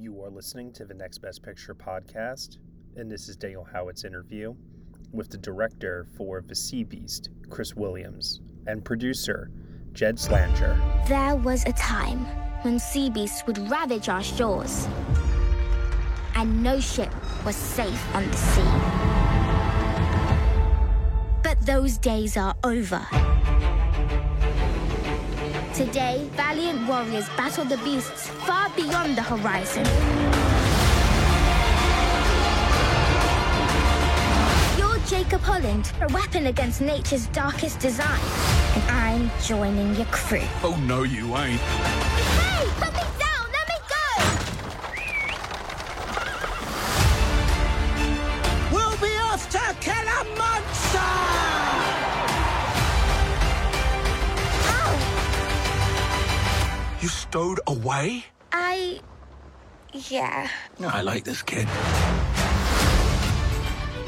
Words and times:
You 0.00 0.24
are 0.24 0.30
listening 0.30 0.72
to 0.72 0.86
the 0.86 0.94
Next 0.94 1.18
Best 1.18 1.42
Picture 1.42 1.74
podcast, 1.74 2.56
and 2.96 3.10
this 3.10 3.28
is 3.28 3.36
Daniel 3.36 3.68
Howat's 3.70 4.04
interview 4.04 4.54
with 5.12 5.28
the 5.28 5.36
director 5.36 6.06
for 6.16 6.40
The 6.40 6.54
Sea 6.54 6.84
Beast, 6.84 7.28
Chris 7.50 7.76
Williams, 7.76 8.40
and 8.66 8.82
producer, 8.82 9.50
Jed 9.92 10.16
Schlanger. 10.16 11.06
There 11.06 11.36
was 11.36 11.66
a 11.66 11.74
time 11.74 12.20
when 12.62 12.78
sea 12.78 13.10
beasts 13.10 13.46
would 13.46 13.58
ravage 13.70 14.08
our 14.08 14.22
shores, 14.22 14.88
and 16.34 16.62
no 16.62 16.80
ship 16.80 17.12
was 17.44 17.54
safe 17.54 18.16
on 18.16 18.26
the 18.26 18.36
sea. 18.38 18.62
But 21.42 21.60
those 21.66 21.98
days 21.98 22.38
are 22.38 22.54
over. 22.64 23.06
Today, 25.80 26.28
valiant 26.36 26.86
warriors 26.86 27.26
battle 27.38 27.64
the 27.64 27.78
beasts 27.78 28.28
far 28.28 28.68
beyond 28.76 29.16
the 29.16 29.22
horizon. 29.22 29.82
You're 34.78 34.98
Jacob 35.06 35.40
Holland, 35.40 35.90
a 36.02 36.12
weapon 36.12 36.48
against 36.48 36.82
nature's 36.82 37.28
darkest 37.28 37.78
design. 37.78 38.20
And 38.74 38.90
I'm 38.90 39.30
joining 39.42 39.94
your 39.94 40.04
crew. 40.08 40.42
Oh, 40.62 40.78
no, 40.86 41.02
you 41.04 41.34
ain't. 41.38 42.09
You 57.50 57.56
stowed 57.56 57.78
away? 57.78 58.24
I. 58.52 59.00
Yeah. 59.92 60.48
I 60.80 61.02
like 61.02 61.24
this 61.24 61.42
kid. 61.42 61.66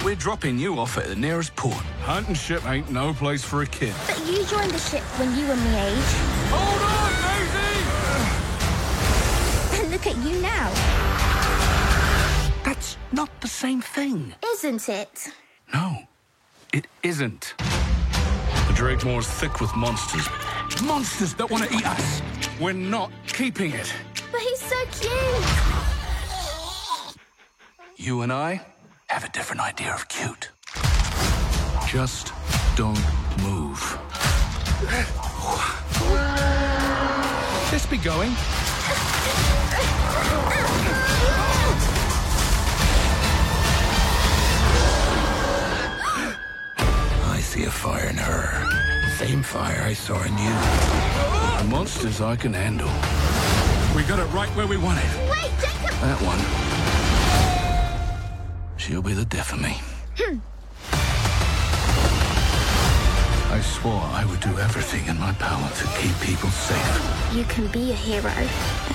We're 0.04 0.14
dropping 0.14 0.60
you 0.60 0.78
off 0.78 0.96
at 0.96 1.06
the 1.08 1.16
nearest 1.16 1.56
port. 1.56 1.82
Hunting 2.02 2.36
ship 2.36 2.64
ain't 2.68 2.90
no 2.90 3.12
place 3.12 3.42
for 3.42 3.62
a 3.62 3.66
kid. 3.66 3.94
But 4.06 4.24
you 4.26 4.44
joined 4.44 4.70
the 4.70 4.78
ship 4.78 5.02
when 5.18 5.36
you 5.36 5.48
were 5.48 5.56
my 5.56 5.86
age. 5.86 6.14
Hold 6.52 6.82
on, 6.82 7.12
Maisie! 9.72 9.82
And 9.82 9.90
look 9.92 10.06
at 10.06 10.16
you 10.24 10.40
now. 10.40 10.70
That's 12.64 12.96
not 13.10 13.28
the 13.40 13.48
same 13.48 13.80
thing. 13.80 14.34
Isn't 14.54 14.88
it? 14.88 15.32
No, 15.74 15.98
it 16.72 16.86
isn't. 17.02 17.54
The 17.58 18.74
Drakemoor's 18.74 19.26
thick 19.26 19.60
with 19.60 19.74
monsters. 19.74 20.28
Monsters 20.84 21.34
that 21.34 21.50
want 21.50 21.64
to 21.64 21.74
eat 21.76 21.86
us. 21.86 22.22
We're 22.62 22.72
not 22.74 23.10
keeping 23.26 23.72
it. 23.72 23.92
But 24.30 24.40
he's 24.40 24.60
so 24.60 24.76
cute. 25.00 25.44
You 27.96 28.22
and 28.22 28.32
I 28.32 28.64
have 29.08 29.24
a 29.24 29.28
different 29.30 29.62
idea 29.62 29.92
of 29.92 30.06
cute. 30.06 30.48
Just 31.88 32.32
don't 32.76 33.04
move. 33.42 33.98
Let's 37.72 37.86
be 37.86 37.96
going. 37.96 38.30
I 47.26 47.40
see 47.42 47.64
a 47.64 47.70
fire 47.72 48.08
in 48.08 48.16
her. 48.16 49.10
Same 49.16 49.42
fire 49.42 49.82
I 49.82 49.94
saw 49.94 50.22
in 50.22 50.38
you. 50.38 51.41
The 51.62 51.68
monsters 51.68 52.20
I 52.20 52.34
can 52.34 52.52
handle. 52.52 52.90
We 53.94 54.02
got 54.02 54.18
it 54.18 54.26
right 54.34 54.48
where 54.56 54.66
we 54.66 54.76
want 54.76 54.98
it. 54.98 55.30
Wait, 55.30 55.52
Jacob! 55.62 55.94
That 56.02 56.18
one. 56.20 56.42
She'll 58.76 59.00
be 59.00 59.12
the 59.12 59.24
death 59.24 59.52
of 59.52 59.60
me. 59.60 59.80
Hmm. 60.18 60.38
I 63.54 63.60
swore 63.60 64.02
I 64.10 64.24
would 64.28 64.40
do 64.40 64.58
everything 64.58 65.06
in 65.06 65.16
my 65.20 65.30
power 65.34 65.70
to 65.70 65.86
keep 66.00 66.18
people 66.18 66.50
safe. 66.50 67.32
You 67.32 67.44
can 67.44 67.68
be 67.68 67.92
a 67.92 67.94
hero 67.94 68.34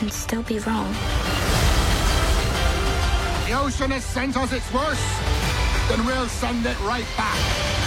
and 0.01 0.11
still 0.11 0.44
be 0.44 0.59
wrong. 0.59 0.91
The 3.47 3.53
ocean 3.63 3.91
has 3.91 4.03
sent 4.03 4.35
us 4.35 4.51
its 4.51 4.73
worst, 4.73 5.07
then 5.88 6.05
we'll 6.05 6.28
send 6.28 6.66
it 6.66 6.78
right 6.81 7.07
back. 7.16 7.87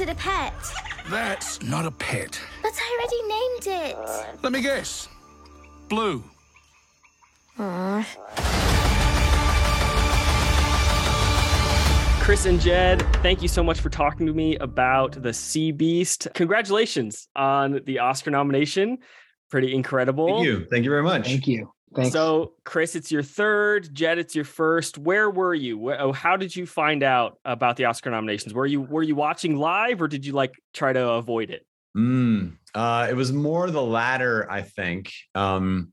I've 0.00 0.08
a 0.08 0.14
pet, 0.14 0.54
That's 1.10 1.62
not 1.62 1.84
a 1.84 1.90
pet. 1.90 2.40
but 2.62 2.72
I 2.74 2.96
already 2.96 3.22
named 3.28 3.92
it. 3.92 4.42
Let 4.42 4.50
me 4.50 4.62
guess. 4.62 5.08
Blue. 5.90 6.24
Chris 12.20 12.46
and 12.46 12.58
Jed, 12.58 13.02
thank 13.22 13.42
you 13.42 13.48
so 13.48 13.62
much 13.62 13.80
for 13.80 13.90
talking 13.90 14.26
to 14.26 14.32
me 14.32 14.56
about 14.56 15.22
the 15.22 15.34
Sea 15.34 15.70
Beast. 15.70 16.28
Congratulations 16.32 17.28
on 17.36 17.80
the 17.84 17.98
Oscar 17.98 18.30
nomination. 18.30 18.98
Pretty 19.50 19.74
incredible. 19.74 20.28
Thank 20.28 20.46
you. 20.46 20.66
Thank 20.70 20.84
you 20.84 20.90
very 20.90 21.02
much. 21.02 21.26
Thank 21.26 21.46
you. 21.46 21.70
Thanks. 21.94 22.12
So, 22.12 22.52
Chris, 22.64 22.94
it's 22.94 23.10
your 23.10 23.22
third. 23.22 23.92
Jed, 23.92 24.18
it's 24.18 24.34
your 24.36 24.44
first. 24.44 24.96
Where 24.96 25.28
were 25.28 25.54
you? 25.54 25.92
Oh, 25.92 26.12
How 26.12 26.36
did 26.36 26.54
you 26.54 26.64
find 26.64 27.02
out 27.02 27.38
about 27.44 27.76
the 27.76 27.86
Oscar 27.86 28.10
nominations? 28.10 28.54
Were 28.54 28.66
you 28.66 28.80
were 28.80 29.02
you 29.02 29.16
watching 29.16 29.56
live, 29.56 30.00
or 30.00 30.06
did 30.06 30.24
you 30.24 30.32
like 30.32 30.54
try 30.72 30.92
to 30.92 31.08
avoid 31.10 31.50
it? 31.50 31.66
Mm, 31.96 32.56
uh, 32.74 33.08
it 33.10 33.14
was 33.14 33.32
more 33.32 33.68
the 33.70 33.82
latter, 33.82 34.48
I 34.50 34.62
think. 34.62 35.12
Um, 35.34 35.92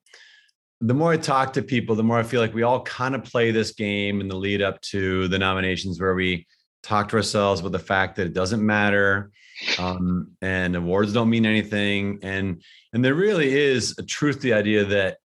the 0.82 0.94
more 0.94 1.14
I 1.14 1.18
talk 1.18 1.54
to 1.54 1.64
people, 1.64 1.96
the 1.96 2.04
more 2.04 2.20
I 2.20 2.24
feel 2.24 2.42
like 2.42 2.54
we 2.54 2.62
all 2.62 2.84
kind 2.84 3.16
of 3.16 3.24
play 3.24 3.50
this 3.50 3.72
game 3.72 4.22
in 4.22 4.28
the 4.28 4.36
lead 4.36 4.62
up 4.62 4.80
to 4.82 5.28
the 5.28 5.40
nominations 5.40 6.00
where 6.00 6.14
we 6.14 6.46
talk 6.84 7.10
to 7.10 7.16
ourselves 7.16 7.62
about 7.62 7.72
the 7.72 7.80
fact 7.80 8.18
that 8.18 8.28
it 8.28 8.34
doesn't 8.34 8.64
matter 8.64 9.32
um, 9.80 10.32
and 10.42 10.76
awards 10.76 11.14
don't 11.14 11.30
mean 11.30 11.46
anything. 11.46 12.20
And 12.22 12.62
and 12.94 13.04
there 13.04 13.16
really 13.16 13.56
is 13.56 13.96
a 13.98 14.04
truth 14.04 14.36
to 14.38 14.42
the 14.42 14.54
idea 14.54 14.86
that 14.86 15.18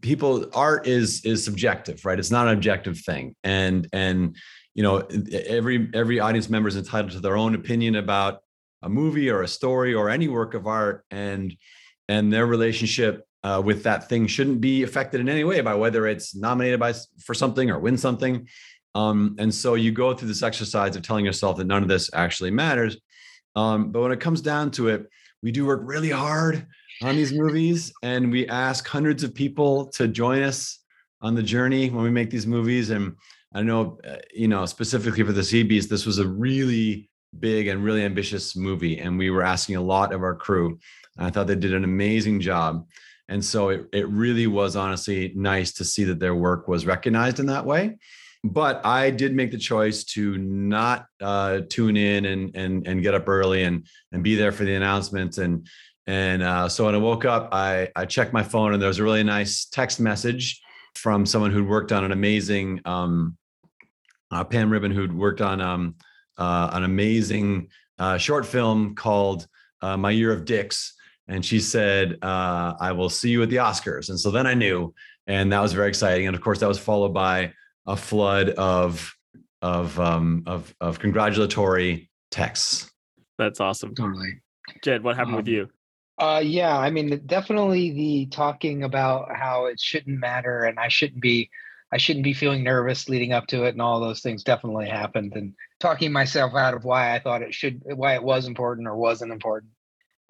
people 0.00 0.46
art 0.54 0.86
is 0.86 1.24
is 1.24 1.44
subjective, 1.44 2.04
right? 2.04 2.18
It's 2.18 2.30
not 2.30 2.46
an 2.48 2.54
objective 2.54 2.98
thing. 2.98 3.34
And 3.44 3.88
and 3.92 4.36
you 4.74 4.82
know 4.82 4.98
every 5.46 5.90
every 5.94 6.20
audience 6.20 6.48
member 6.48 6.68
is 6.68 6.76
entitled 6.76 7.12
to 7.12 7.20
their 7.20 7.36
own 7.36 7.54
opinion 7.54 7.96
about 7.96 8.42
a 8.82 8.88
movie 8.88 9.30
or 9.30 9.42
a 9.42 9.48
story 9.48 9.94
or 9.94 10.08
any 10.08 10.28
work 10.28 10.54
of 10.54 10.66
art 10.66 11.04
and 11.10 11.54
and 12.08 12.32
their 12.32 12.46
relationship 12.46 13.26
uh, 13.42 13.60
with 13.64 13.82
that 13.84 14.08
thing 14.08 14.26
shouldn't 14.26 14.60
be 14.60 14.82
affected 14.82 15.20
in 15.20 15.28
any 15.28 15.44
way 15.44 15.60
by 15.60 15.74
whether 15.74 16.06
it's 16.06 16.34
nominated 16.34 16.78
by 16.78 16.92
for 17.22 17.34
something 17.34 17.70
or 17.70 17.78
win 17.78 17.96
something 17.96 18.46
um, 18.94 19.36
and 19.38 19.54
so 19.54 19.74
you 19.74 19.92
go 19.92 20.14
through 20.14 20.28
this 20.28 20.42
exercise 20.42 20.96
of 20.96 21.02
telling 21.02 21.24
yourself 21.24 21.56
that 21.56 21.66
none 21.66 21.82
of 21.82 21.88
this 21.88 22.10
actually 22.14 22.50
matters 22.50 22.96
um, 23.56 23.90
but 23.90 24.00
when 24.00 24.12
it 24.12 24.20
comes 24.20 24.40
down 24.40 24.70
to 24.70 24.88
it 24.88 25.06
we 25.42 25.50
do 25.50 25.66
work 25.66 25.80
really 25.84 26.10
hard 26.10 26.66
on 27.02 27.16
these 27.16 27.32
movies 27.32 27.92
and 28.02 28.30
we 28.30 28.46
ask 28.48 28.86
hundreds 28.86 29.24
of 29.24 29.34
people 29.34 29.86
to 29.86 30.06
join 30.06 30.42
us 30.42 30.80
on 31.22 31.34
the 31.34 31.42
journey 31.42 31.90
when 31.90 32.02
we 32.02 32.10
make 32.10 32.30
these 32.30 32.46
movies 32.46 32.90
and 32.90 33.16
I 33.52 33.62
know, 33.62 33.98
uh, 34.08 34.16
you 34.32 34.46
know, 34.46 34.64
specifically 34.66 35.24
for 35.24 35.32
the 35.32 35.42
Sea 35.42 35.64
Beast, 35.64 35.90
this 35.90 36.06
was 36.06 36.18
a 36.18 36.28
really 36.28 37.10
big 37.38 37.66
and 37.66 37.82
really 37.82 38.04
ambitious 38.04 38.56
movie, 38.56 38.98
and 38.98 39.18
we 39.18 39.30
were 39.30 39.42
asking 39.42 39.76
a 39.76 39.80
lot 39.80 40.12
of 40.12 40.22
our 40.22 40.34
crew. 40.34 40.78
I 41.18 41.30
thought 41.30 41.46
they 41.46 41.56
did 41.56 41.74
an 41.74 41.84
amazing 41.84 42.40
job. 42.40 42.86
And 43.28 43.44
so 43.44 43.68
it, 43.68 43.86
it 43.92 44.08
really 44.08 44.46
was 44.46 44.76
honestly 44.76 45.32
nice 45.36 45.72
to 45.74 45.84
see 45.84 46.04
that 46.04 46.18
their 46.18 46.34
work 46.34 46.66
was 46.66 46.86
recognized 46.86 47.38
in 47.38 47.46
that 47.46 47.64
way. 47.64 47.98
But 48.42 48.84
I 48.84 49.10
did 49.10 49.34
make 49.34 49.50
the 49.50 49.58
choice 49.58 50.02
to 50.04 50.38
not 50.38 51.06
uh, 51.20 51.60
tune 51.68 51.96
in 51.96 52.24
and 52.24 52.56
and 52.56 52.86
and 52.86 53.02
get 53.02 53.14
up 53.14 53.28
early 53.28 53.64
and 53.64 53.86
and 54.12 54.24
be 54.24 54.34
there 54.34 54.50
for 54.50 54.64
the 54.64 54.74
announcements. 54.74 55.36
And 55.36 55.68
and 56.06 56.42
uh, 56.42 56.68
so 56.68 56.86
when 56.86 56.94
I 56.94 56.98
woke 56.98 57.24
up, 57.24 57.48
I 57.52 57.88
I 57.94 58.04
checked 58.06 58.32
my 58.32 58.42
phone 58.42 58.72
and 58.72 58.82
there 58.82 58.88
was 58.88 58.98
a 58.98 59.04
really 59.04 59.22
nice 59.22 59.66
text 59.66 60.00
message 60.00 60.60
from 60.94 61.24
someone 61.24 61.50
who'd 61.50 61.68
worked 61.68 61.92
on 61.92 62.04
an 62.04 62.12
amazing 62.12 62.80
um, 62.84 63.36
uh, 64.30 64.44
Pam 64.44 64.70
Ribon, 64.70 64.90
who'd 64.90 65.12
worked 65.12 65.40
on 65.40 65.60
um, 65.60 65.94
uh, 66.38 66.70
an 66.72 66.84
amazing 66.84 67.68
uh, 67.98 68.18
short 68.18 68.46
film 68.46 68.94
called 68.94 69.46
uh, 69.82 69.96
My 69.96 70.10
Year 70.10 70.32
of 70.32 70.44
Dicks 70.44 70.94
and 71.30 71.46
she 71.46 71.60
said, 71.60 72.18
uh, 72.22 72.74
"I 72.78 72.92
will 72.92 73.08
see 73.08 73.30
you 73.30 73.42
at 73.42 73.48
the 73.48 73.56
Oscars." 73.56 74.10
And 74.10 74.18
so 74.18 74.30
then 74.30 74.46
I 74.46 74.54
knew, 74.54 74.92
and 75.26 75.52
that 75.52 75.60
was 75.60 75.72
very 75.72 75.88
exciting. 75.88 76.26
And 76.26 76.36
of 76.36 76.42
course, 76.42 76.58
that 76.58 76.68
was 76.68 76.78
followed 76.78 77.14
by 77.14 77.54
a 77.86 77.96
flood 77.96 78.50
of 78.50 79.14
of 79.62 79.98
um, 79.98 80.42
of 80.46 80.74
of 80.80 80.98
congratulatory 80.98 82.10
texts. 82.32 82.90
That's 83.38 83.60
awesome. 83.60 83.94
Totally, 83.94 84.40
Jed. 84.82 85.04
What 85.04 85.16
happened 85.16 85.36
um, 85.36 85.42
with 85.42 85.48
you? 85.48 85.68
Uh, 86.20 86.42
yeah, 86.44 86.78
I 86.78 86.90
mean, 86.90 87.22
definitely 87.26 87.92
the 87.92 88.26
talking 88.26 88.84
about 88.84 89.34
how 89.34 89.66
it 89.66 89.80
shouldn't 89.80 90.20
matter, 90.20 90.64
and 90.64 90.78
I 90.78 90.88
shouldn't 90.88 91.22
be, 91.22 91.50
I 91.92 91.98
shouldn't 91.98 92.24
be 92.24 92.34
feeling 92.34 92.62
nervous 92.62 93.08
leading 93.08 93.32
up 93.32 93.48
to 93.48 93.64
it, 93.64 93.70
and 93.70 93.82
all 93.82 94.00
those 94.00 94.20
things 94.20 94.44
definitely 94.44 94.88
happened. 94.88 95.34
And 95.34 95.54
talking 95.80 96.12
myself 96.12 96.54
out 96.54 96.74
of 96.74 96.84
why 96.84 97.14
I 97.14 97.20
thought 97.20 97.42
it 97.42 97.54
should, 97.54 97.82
why 97.86 98.14
it 98.16 98.22
was 98.22 98.46
important 98.46 98.88
or 98.88 98.96
wasn't 98.96 99.32
important 99.32 99.72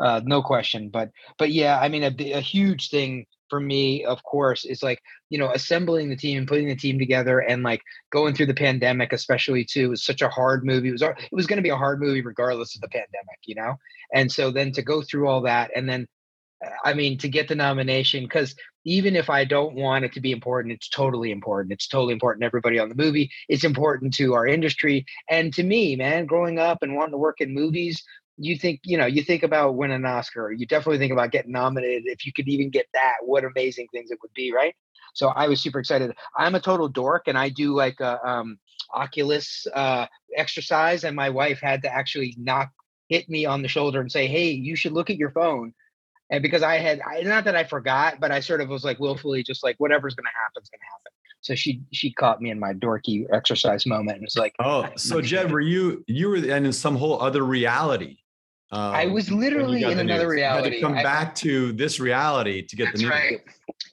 uh, 0.00 0.20
no 0.24 0.42
question. 0.42 0.88
But 0.90 1.10
but 1.38 1.52
yeah, 1.52 1.78
I 1.78 1.88
mean, 1.88 2.04
a, 2.04 2.32
a 2.32 2.40
huge 2.40 2.90
thing 2.90 3.26
for 3.50 3.60
me, 3.60 4.04
of 4.04 4.22
course, 4.22 4.64
is 4.64 4.82
like 4.82 5.02
you 5.28 5.38
know 5.38 5.50
assembling 5.50 6.08
the 6.08 6.16
team 6.16 6.38
and 6.38 6.48
putting 6.48 6.68
the 6.68 6.76
team 6.76 6.98
together, 6.98 7.40
and 7.40 7.62
like 7.62 7.82
going 8.10 8.34
through 8.34 8.46
the 8.46 8.54
pandemic, 8.54 9.12
especially 9.12 9.64
too, 9.64 9.90
was 9.90 10.04
such 10.04 10.22
a 10.22 10.28
hard 10.28 10.64
movie. 10.64 10.88
It 10.88 10.92
was 10.92 11.02
it 11.02 11.16
was 11.32 11.46
going 11.46 11.58
to 11.58 11.62
be 11.62 11.68
a 11.68 11.76
hard 11.76 12.00
movie 12.00 12.22
regardless 12.22 12.74
of 12.74 12.80
the 12.80 12.88
pandemic, 12.88 13.40
you 13.44 13.56
know. 13.56 13.74
And 14.14 14.30
so 14.32 14.50
then 14.50 14.72
to 14.72 14.82
go 14.82 15.02
through 15.02 15.28
all 15.28 15.42
that, 15.42 15.70
and 15.76 15.88
then 15.88 16.06
uh, 16.64 16.70
I 16.84 16.94
mean 16.94 17.18
to 17.18 17.28
get 17.28 17.48
the 17.48 17.54
nomination 17.54 18.24
because 18.24 18.54
even 18.84 19.14
if 19.14 19.28
I 19.28 19.44
don't 19.44 19.74
want 19.74 20.06
it 20.06 20.12
to 20.14 20.20
be 20.20 20.32
important, 20.32 20.72
it's 20.72 20.88
totally 20.88 21.32
important. 21.32 21.72
It's 21.72 21.86
totally 21.86 22.14
important 22.14 22.42
to 22.42 22.46
everybody 22.46 22.78
on 22.78 22.88
the 22.88 22.94
movie. 22.94 23.30
It's 23.48 23.64
important 23.64 24.14
to 24.14 24.32
our 24.32 24.46
industry 24.46 25.04
and 25.28 25.52
to 25.54 25.62
me, 25.62 25.96
man. 25.96 26.24
Growing 26.26 26.58
up 26.58 26.78
and 26.82 26.94
wanting 26.94 27.12
to 27.12 27.18
work 27.18 27.40
in 27.40 27.52
movies 27.52 28.02
you 28.40 28.56
think 28.56 28.80
you 28.84 28.96
know 28.96 29.06
you 29.06 29.22
think 29.22 29.42
about 29.42 29.74
winning 29.74 29.96
an 29.96 30.06
oscar 30.06 30.50
you 30.50 30.66
definitely 30.66 30.98
think 30.98 31.12
about 31.12 31.30
getting 31.30 31.52
nominated 31.52 32.04
if 32.06 32.24
you 32.24 32.32
could 32.32 32.48
even 32.48 32.70
get 32.70 32.86
that 32.94 33.16
what 33.22 33.44
amazing 33.44 33.86
things 33.92 34.10
it 34.10 34.18
would 34.22 34.32
be 34.34 34.52
right? 34.52 34.74
So 35.14 35.28
i 35.28 35.48
was 35.48 35.60
super 35.60 35.78
excited. 35.78 36.14
I'm 36.36 36.54
a 36.54 36.60
total 36.60 36.88
dork 36.88 37.24
and 37.26 37.36
i 37.36 37.48
do 37.48 37.74
like 37.74 38.00
a 38.00 38.26
um, 38.26 38.58
oculus 38.92 39.66
uh, 39.74 40.06
exercise 40.36 41.04
and 41.04 41.14
my 41.14 41.30
wife 41.30 41.60
had 41.60 41.82
to 41.82 41.94
actually 41.94 42.34
knock 42.38 42.70
hit 43.08 43.28
me 43.28 43.44
on 43.44 43.62
the 43.62 43.68
shoulder 43.68 44.00
and 44.00 44.10
say 44.10 44.26
hey 44.26 44.50
you 44.50 44.74
should 44.74 44.92
look 44.92 45.10
at 45.10 45.16
your 45.16 45.30
phone. 45.30 45.74
And 46.30 46.42
because 46.42 46.62
i 46.62 46.78
had 46.78 47.00
I, 47.00 47.22
not 47.22 47.44
that 47.44 47.56
i 47.56 47.64
forgot 47.64 48.20
but 48.20 48.30
i 48.30 48.40
sort 48.40 48.60
of 48.60 48.68
was 48.68 48.84
like 48.84 48.98
willfully 49.00 49.42
just 49.42 49.62
like 49.62 49.76
whatever's 49.78 50.14
going 50.14 50.24
to 50.24 50.40
happen 50.42 50.62
is 50.62 50.70
going 50.70 50.80
to 50.80 50.86
happen. 50.86 51.12
So 51.42 51.54
she 51.54 51.82
she 51.92 52.12
caught 52.12 52.40
me 52.40 52.50
in 52.50 52.58
my 52.60 52.72
dorky 52.72 53.26
exercise 53.32 53.84
moment 53.86 54.18
and 54.18 54.24
was 54.24 54.36
like 54.36 54.54
oh 54.60 54.88
so 54.96 55.20
jed 55.20 55.50
were 55.50 55.60
you 55.60 56.04
you 56.06 56.28
were 56.28 56.36
in 56.36 56.72
some 56.72 56.96
whole 56.96 57.20
other 57.20 57.44
reality 57.44 58.18
um, 58.72 58.94
I 58.94 59.06
was 59.06 59.32
literally 59.32 59.82
in 59.82 59.98
another 59.98 60.26
news. 60.26 60.34
reality. 60.34 60.68
You 60.68 60.72
had 60.74 60.80
to 60.80 60.80
come 60.80 60.98
I, 60.98 61.02
back 61.02 61.34
to 61.36 61.72
this 61.72 61.98
reality 61.98 62.62
to 62.62 62.76
get 62.76 62.92
the 62.92 62.98
news. 62.98 63.10
Right. 63.10 63.40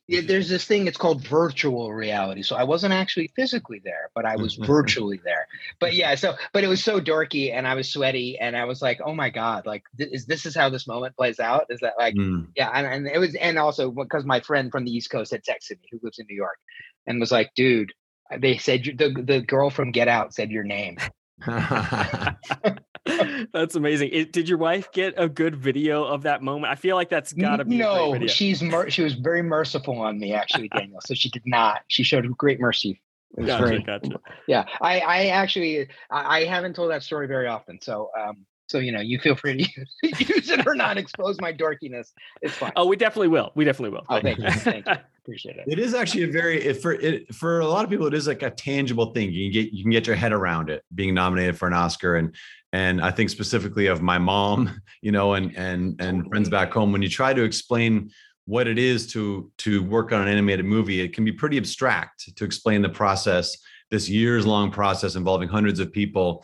Yeah, 0.08 0.22
there's 0.26 0.48
this 0.48 0.66
thing. 0.66 0.88
It's 0.88 0.98
called 0.98 1.28
virtual 1.28 1.92
reality. 1.92 2.44
So 2.44 2.56
I 2.56 2.64
wasn't 2.64 2.94
actually 2.94 3.32
physically 3.36 3.82
there, 3.84 4.10
but 4.14 4.26
I 4.26 4.36
was 4.36 4.56
virtually 4.62 5.20
there. 5.24 5.48
But 5.80 5.96
yeah, 5.96 6.14
so 6.16 6.36
but 6.54 6.64
it 6.64 6.68
was 6.68 6.84
so 6.84 7.02
dorky, 7.02 7.52
and 7.52 7.68
I 7.68 7.74
was 7.74 7.92
sweaty, 7.92 8.38
and 8.40 8.56
I 8.56 8.66
was 8.66 8.82
like, 8.82 9.00
oh 9.04 9.14
my 9.14 9.30
god, 9.30 9.66
like 9.66 9.84
th- 9.98 10.10
is 10.14 10.26
this 10.26 10.46
is 10.46 10.56
how 10.56 10.70
this 10.70 10.88
moment 10.88 11.16
plays 11.18 11.40
out? 11.40 11.66
Is 11.70 11.80
that 11.82 11.94
like 11.98 12.14
mm. 12.14 12.48
yeah? 12.56 12.70
And, 12.74 12.86
and 12.88 13.08
it 13.08 13.18
was, 13.18 13.36
and 13.36 13.58
also 13.58 13.90
because 13.92 14.26
my 14.26 14.40
friend 14.40 14.72
from 14.72 14.86
the 14.86 14.92
East 14.92 15.10
Coast 15.10 15.32
had 15.32 15.44
texted 15.44 15.72
me, 15.82 15.90
who 15.92 16.00
lives 16.04 16.20
in 16.20 16.28
New 16.30 16.38
York, 16.38 16.60
and 17.08 17.20
was 17.20 17.32
like, 17.32 17.52
dude, 17.56 17.94
they 18.38 18.58
said 18.58 18.84
the 18.84 19.10
the 19.22 19.42
girl 19.42 19.70
from 19.70 19.92
Get 19.92 20.08
Out 20.08 20.34
said 20.34 20.52
your 20.52 20.64
name. 20.64 20.98
that's 23.54 23.75
amazing. 23.75 24.09
It, 24.12 24.33
did 24.33 24.50
your 24.50 24.57
wife 24.57 24.92
get 24.92 25.13
a 25.18 25.27
good 25.30 25.56
video 25.56 26.04
of 26.04 26.24
that 26.24 26.42
moment? 26.42 26.71
I 26.71 26.75
feel 26.75 26.95
like 26.95 27.09
that's 27.09 27.33
got 27.33 27.57
to 27.57 27.65
be 27.65 27.77
no. 27.77 28.25
she's 28.27 28.62
mer- 28.62 28.89
she 28.89 29.01
was 29.01 29.13
very 29.13 29.42
merciful 29.42 30.00
on 30.00 30.19
me, 30.19 30.33
actually, 30.33 30.69
Daniel. 30.75 31.00
so 31.06 31.13
she 31.13 31.30
did 31.30 31.44
not. 31.45 31.81
She 31.88 32.04
showed 32.04 32.30
great 32.38 32.59
mercy. 32.59 33.01
Gotcha, 33.36 33.65
very, 33.65 33.83
gotcha. 33.83 34.19
Yeah, 34.48 34.65
I, 34.81 35.00
I 35.00 35.25
actually, 35.27 35.89
I, 36.09 36.39
I, 36.39 36.45
haven't 36.45 36.75
told 36.75 36.92
that 36.92 37.04
story 37.04 37.27
very 37.27 37.45
often. 37.45 37.80
So, 37.81 38.09
um, 38.18 38.45
so 38.68 38.80
you 38.80 38.92
know, 38.92 39.01
you 39.01 39.19
feel 39.19 39.36
free 39.36 39.63
to 39.65 39.81
use, 40.04 40.30
use 40.30 40.50
it 40.50 40.65
or 40.65 40.75
not 40.75 40.98
expose 40.98 41.39
my 41.42 41.51
dorkiness. 41.54 42.13
It's 42.42 42.56
fine. 42.56 42.71
Oh, 42.75 42.88
we 42.88 42.95
definitely 42.95 43.27
will. 43.27 43.51
We 43.54 43.65
definitely 43.65 43.98
will. 43.98 44.06
Oh, 44.09 44.21
thank 44.21 44.39
you. 44.39 44.50
Thank 44.50 44.88
you. 44.88 44.95
Appreciate 45.28 45.58
it. 45.58 45.66
It 45.68 45.78
is 45.78 45.94
actually 45.94 46.24
a 46.24 46.32
very 46.32 46.64
it, 46.64 46.82
for 46.82 46.94
it 46.94 47.36
for 47.36 47.60
a 47.60 47.68
lot 47.68 47.84
of 47.84 47.90
people. 47.90 48.08
It 48.08 48.14
is 48.14 48.28
like 48.28 48.44
a 48.44 48.50
tangible 48.50 49.12
thing. 49.12 49.30
You 49.34 49.52
can 49.52 49.52
get 49.52 49.74
you 49.74 49.84
can 49.84 49.92
get 49.92 50.08
your 50.08 50.16
head 50.16 50.32
around 50.32 50.70
it 50.70 50.86
being 50.96 51.14
nominated 51.14 51.58
for 51.58 51.68
an 51.68 51.74
Oscar 51.74 52.16
and 52.16 52.34
and 52.72 53.02
I 53.02 53.12
think 53.12 53.30
specifically 53.30 53.88
of 53.88 54.02
my 54.02 54.18
mom, 54.18 54.82
you 55.02 55.12
know, 55.12 55.34
and 55.34 55.54
and 55.58 56.00
and 56.00 56.26
friends 56.30 56.50
back 56.50 56.72
home. 56.72 56.94
When 56.94 57.02
you 57.02 57.10
try 57.10 57.34
to 57.34 57.44
explain 57.44 58.10
what 58.46 58.68
it 58.68 58.80
is 58.80 59.06
to 59.08 59.52
to 59.58 59.84
work 59.84 60.14
on 60.14 60.22
an 60.22 60.30
animated 60.30 60.66
movie, 60.66 61.02
it 61.02 61.14
can 61.14 61.26
be 61.26 61.34
pretty 61.34 61.58
abstract 61.58 62.34
to 62.34 62.46
explain 62.46 62.82
the 62.82 62.88
process, 62.88 63.58
this 63.92 64.08
years 64.08 64.46
long 64.46 64.72
process 64.72 65.16
involving 65.16 65.50
hundreds 65.50 65.82
of 65.82 65.92
people 65.92 66.42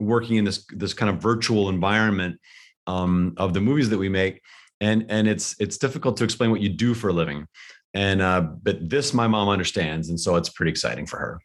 working 0.00 0.38
in 0.38 0.44
this 0.44 0.66
this 0.70 0.92
kind 0.92 1.08
of 1.08 1.22
virtual 1.22 1.68
environment 1.68 2.40
um, 2.88 3.34
of 3.36 3.54
the 3.54 3.60
movies 3.60 3.90
that 3.90 3.98
we 3.98 4.08
make, 4.08 4.42
and 4.80 5.06
and 5.08 5.28
it's 5.28 5.54
it's 5.60 5.78
difficult 5.78 6.16
to 6.16 6.24
explain 6.24 6.50
what 6.50 6.60
you 6.60 6.68
do 6.68 6.94
for 6.94 7.10
a 7.10 7.12
living 7.12 7.46
and 7.94 8.20
uh, 8.20 8.40
but 8.40 8.88
this 8.88 9.14
my 9.14 9.26
mom 9.26 9.48
understands 9.48 10.08
and 10.08 10.20
so 10.20 10.36
it's 10.36 10.48
pretty 10.48 10.70
exciting 10.70 11.06
for 11.06 11.18
her. 11.18 11.40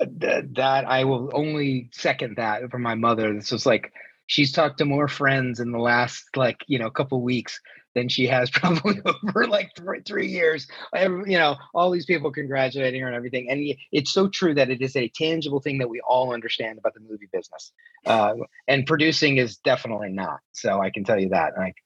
That 0.00 0.84
i 0.88 1.04
will 1.04 1.30
only 1.34 1.90
second 1.92 2.36
that 2.36 2.68
for 2.70 2.78
my 2.78 2.94
mother. 2.94 3.34
This 3.34 3.52
was 3.52 3.66
like 3.66 3.92
she's 4.26 4.52
talked 4.52 4.78
to 4.78 4.84
more 4.84 5.08
friends 5.08 5.60
in 5.60 5.72
the 5.72 5.78
last 5.78 6.24
like 6.36 6.64
you 6.66 6.78
know 6.78 6.90
couple 6.90 7.20
weeks 7.22 7.60
than 7.94 8.08
she 8.08 8.26
has 8.26 8.50
probably 8.50 9.00
over 9.04 9.46
like 9.46 9.70
three, 9.76 10.00
three 10.00 10.28
years. 10.28 10.66
You 10.94 11.38
know 11.38 11.56
all 11.74 11.90
these 11.90 12.06
people 12.06 12.32
congratulating 12.32 13.02
her 13.02 13.08
and 13.08 13.16
everything. 13.16 13.50
And 13.50 13.76
it's 13.92 14.12
so 14.12 14.28
true 14.28 14.54
that 14.54 14.70
it 14.70 14.80
is 14.80 14.96
a 14.96 15.08
tangible 15.08 15.60
thing 15.60 15.78
that 15.78 15.90
we 15.90 16.00
all 16.00 16.32
understand 16.32 16.78
about 16.78 16.94
the 16.94 17.00
movie 17.00 17.28
business. 17.32 17.72
Uh, 18.06 18.34
and 18.68 18.86
producing 18.86 19.36
is 19.36 19.58
definitely 19.58 20.10
not. 20.10 20.40
So 20.52 20.80
i 20.80 20.90
can 20.90 21.04
tell 21.04 21.20
you 21.20 21.28
that. 21.30 21.54
Like 21.58 21.76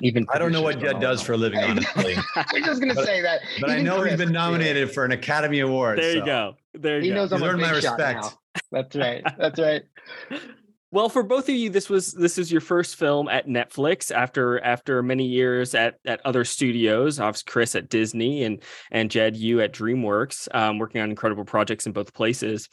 even 0.00 0.26
I 0.32 0.38
don't 0.38 0.52
know 0.52 0.62
what 0.62 0.78
Jed 0.80 1.00
does 1.00 1.22
for 1.22 1.32
a 1.32 1.36
living, 1.36 1.62
honestly. 1.62 2.16
I'm 2.36 2.64
just 2.64 2.80
gonna 2.80 2.94
but, 2.94 3.04
say 3.04 3.20
that. 3.22 3.40
But 3.60 3.70
even 3.70 3.80
I 3.80 3.82
know 3.82 4.00
Chris, 4.00 4.12
he's 4.12 4.18
been 4.18 4.32
nominated 4.32 4.90
for 4.90 5.04
an 5.04 5.12
Academy 5.12 5.60
Award. 5.60 5.98
There 5.98 6.12
you 6.12 6.20
so. 6.20 6.26
go. 6.26 6.56
There 6.74 6.98
you 6.98 7.04
he 7.04 7.08
go. 7.10 7.14
knows 7.14 7.32
I'm 7.32 7.42
a 7.42 7.52
big 7.52 7.60
my 7.60 7.70
respect. 7.70 8.22
Now. 8.22 8.32
That's 8.70 8.96
right. 8.96 9.22
That's 9.38 9.58
right. 9.58 9.82
Well, 10.94 11.08
for 11.08 11.24
both 11.24 11.48
of 11.48 11.56
you, 11.56 11.70
this 11.70 11.90
was 11.90 12.12
this 12.12 12.38
is 12.38 12.52
your 12.52 12.60
first 12.60 12.94
film 12.94 13.26
at 13.26 13.48
Netflix 13.48 14.14
after 14.14 14.60
after 14.60 15.02
many 15.02 15.26
years 15.26 15.74
at 15.74 15.96
at 16.06 16.24
other 16.24 16.44
studios. 16.44 17.18
Obviously, 17.18 17.50
Chris 17.50 17.74
at 17.74 17.88
Disney 17.88 18.44
and 18.44 18.62
and 18.92 19.10
Jed, 19.10 19.36
you 19.36 19.60
at 19.60 19.72
DreamWorks, 19.72 20.54
um, 20.54 20.78
working 20.78 21.00
on 21.00 21.10
incredible 21.10 21.44
projects 21.44 21.84
in 21.86 21.92
both 21.92 22.14
places. 22.14 22.68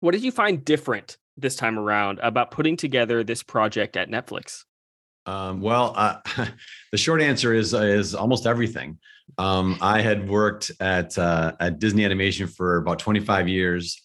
What 0.00 0.12
did 0.12 0.24
you 0.24 0.32
find 0.32 0.64
different 0.64 1.18
this 1.36 1.54
time 1.54 1.78
around 1.78 2.20
about 2.22 2.52
putting 2.52 2.78
together 2.78 3.22
this 3.22 3.42
project 3.42 3.98
at 3.98 4.08
Netflix? 4.08 4.64
Um, 5.26 5.60
well, 5.60 5.94
uh, 5.96 6.16
the 6.92 6.98
short 6.98 7.22
answer 7.22 7.54
is 7.54 7.74
is 7.74 8.14
almost 8.14 8.46
everything. 8.46 8.98
Um, 9.38 9.78
I 9.80 10.00
had 10.00 10.28
worked 10.28 10.70
at 10.80 11.16
uh, 11.18 11.52
at 11.60 11.78
Disney 11.78 12.04
Animation 12.04 12.46
for 12.46 12.76
about 12.76 12.98
25 12.98 13.48
years, 13.48 14.02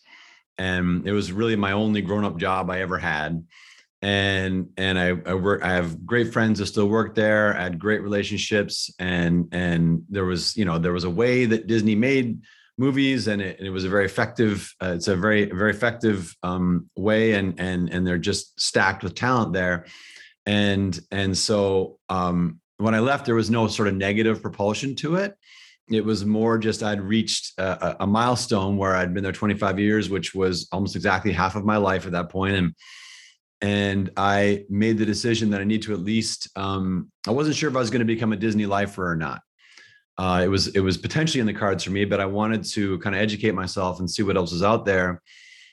and 0.57 1.07
it 1.07 1.11
was 1.11 1.31
really 1.31 1.55
my 1.55 1.73
only 1.73 2.01
grown 2.01 2.23
up 2.23 2.37
job 2.37 2.69
I 2.69 2.81
ever 2.81 2.97
had. 2.97 3.45
And 4.01 4.69
and 4.77 4.99
I 4.99 5.07
I 5.25 5.33
work 5.33 5.63
I 5.63 5.73
have 5.73 6.05
great 6.05 6.31
friends 6.31 6.59
that 6.59 6.67
still 6.67 6.87
work 6.87 7.15
there. 7.15 7.57
I 7.57 7.63
had 7.63 7.79
great 7.79 8.01
relationships, 8.01 8.93
and 8.99 9.47
and 9.51 10.03
there 10.09 10.25
was 10.25 10.55
you 10.55 10.65
know 10.65 10.77
there 10.77 10.93
was 10.93 11.03
a 11.03 11.09
way 11.09 11.45
that 11.45 11.67
Disney 11.67 11.95
made 11.95 12.41
movies 12.77 13.27
and 13.27 13.41
it, 13.41 13.59
it 13.59 13.71
was 13.71 13.85
a 13.85 13.89
very 13.89 14.05
effective 14.05 14.71
uh, 14.83 14.93
it's 14.95 15.07
a 15.07 15.15
very 15.15 15.45
very 15.45 15.71
effective 15.71 16.35
um, 16.43 16.87
way 16.95 17.33
and 17.33 17.59
and 17.59 17.89
and 17.89 18.05
they're 18.05 18.19
just 18.19 18.59
stacked 18.59 19.03
with 19.03 19.15
talent 19.15 19.51
there 19.51 19.85
and 20.47 20.99
and 21.11 21.37
so 21.37 21.99
um, 22.09 22.59
when 22.77 22.95
I 22.95 22.99
left, 22.99 23.25
there 23.25 23.35
was 23.35 23.51
no 23.51 23.67
sort 23.67 23.89
of 23.89 23.95
negative 23.95 24.41
propulsion 24.41 24.95
to 24.95 25.17
it. 25.17 25.35
it 25.91 26.03
was 26.03 26.25
more 26.25 26.57
just 26.57 26.81
I'd 26.81 27.01
reached 27.01 27.53
a, 27.59 28.03
a, 28.03 28.07
milestone 28.07 28.77
where 28.77 28.95
I'd 28.95 29.13
been 29.13 29.23
there 29.23 29.31
25 29.31 29.79
years, 29.79 30.09
which 30.09 30.33
was 30.33 30.67
almost 30.71 30.95
exactly 30.95 31.31
half 31.31 31.55
of 31.55 31.65
my 31.65 31.77
life 31.77 32.05
at 32.05 32.13
that 32.13 32.29
point, 32.29 32.55
and 32.55 32.73
and 33.61 34.11
I 34.15 34.65
made 34.69 34.97
the 34.97 35.05
decision 35.05 35.49
that 35.49 35.61
I 35.61 35.65
need 35.65 35.81
to 35.83 35.93
at 35.93 35.99
least. 35.99 36.49
Um, 36.55 37.11
I 37.27 37.31
wasn't 37.31 37.57
sure 37.57 37.69
if 37.69 37.75
I 37.75 37.79
was 37.79 37.89
going 37.89 37.99
to 37.99 38.05
become 38.05 38.31
a 38.31 38.37
Disney 38.37 38.65
lifer 38.65 39.09
or 39.11 39.15
not. 39.15 39.41
Uh, 40.17 40.41
it 40.45 40.47
was 40.47 40.67
it 40.67 40.79
was 40.79 40.97
potentially 40.97 41.41
in 41.41 41.47
the 41.47 41.53
cards 41.53 41.83
for 41.83 41.91
me, 41.91 42.05
but 42.05 42.21
I 42.21 42.25
wanted 42.25 42.63
to 42.71 42.99
kind 42.99 43.15
of 43.15 43.21
educate 43.21 43.53
myself 43.53 43.99
and 43.99 44.09
see 44.09 44.23
what 44.23 44.37
else 44.37 44.53
was 44.53 44.63
out 44.63 44.85
there, 44.85 45.21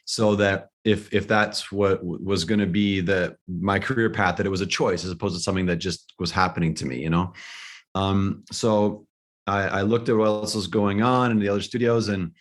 so 0.05 0.37
that 0.37 0.69
if 0.85 1.13
if 1.15 1.27
that's 1.27 1.73
what 1.73 2.05
was 2.05 2.45
going 2.45 2.61
to 2.61 2.67
be 2.67 3.01
the 3.01 3.37
my 3.49 3.79
career 3.79 4.11
path, 4.11 4.37
that 4.37 4.47
it 4.47 4.51
was 4.51 4.61
a 4.61 4.67
choice 4.67 5.05
as 5.05 5.11
opposed 5.11 5.35
to 5.37 5.43
something 5.43 5.67
that 5.67 5.77
just 5.77 6.13
was 6.19 6.31
happening 6.31 6.75
to 6.75 6.87
me, 6.87 7.01
you 7.01 7.11
know. 7.11 7.33
Um, 7.95 8.45
so 8.51 9.07
I, 9.47 9.63
I 9.63 9.83
looked 9.83 10.09
at 10.09 10.17
what 10.17 10.27
else 10.27 10.55
was 10.55 10.67
going 10.67 11.03
on 11.03 11.31
in 11.31 11.39
the 11.39 11.49
other 11.49 11.63
studios 11.63 12.09
and 12.09 12.33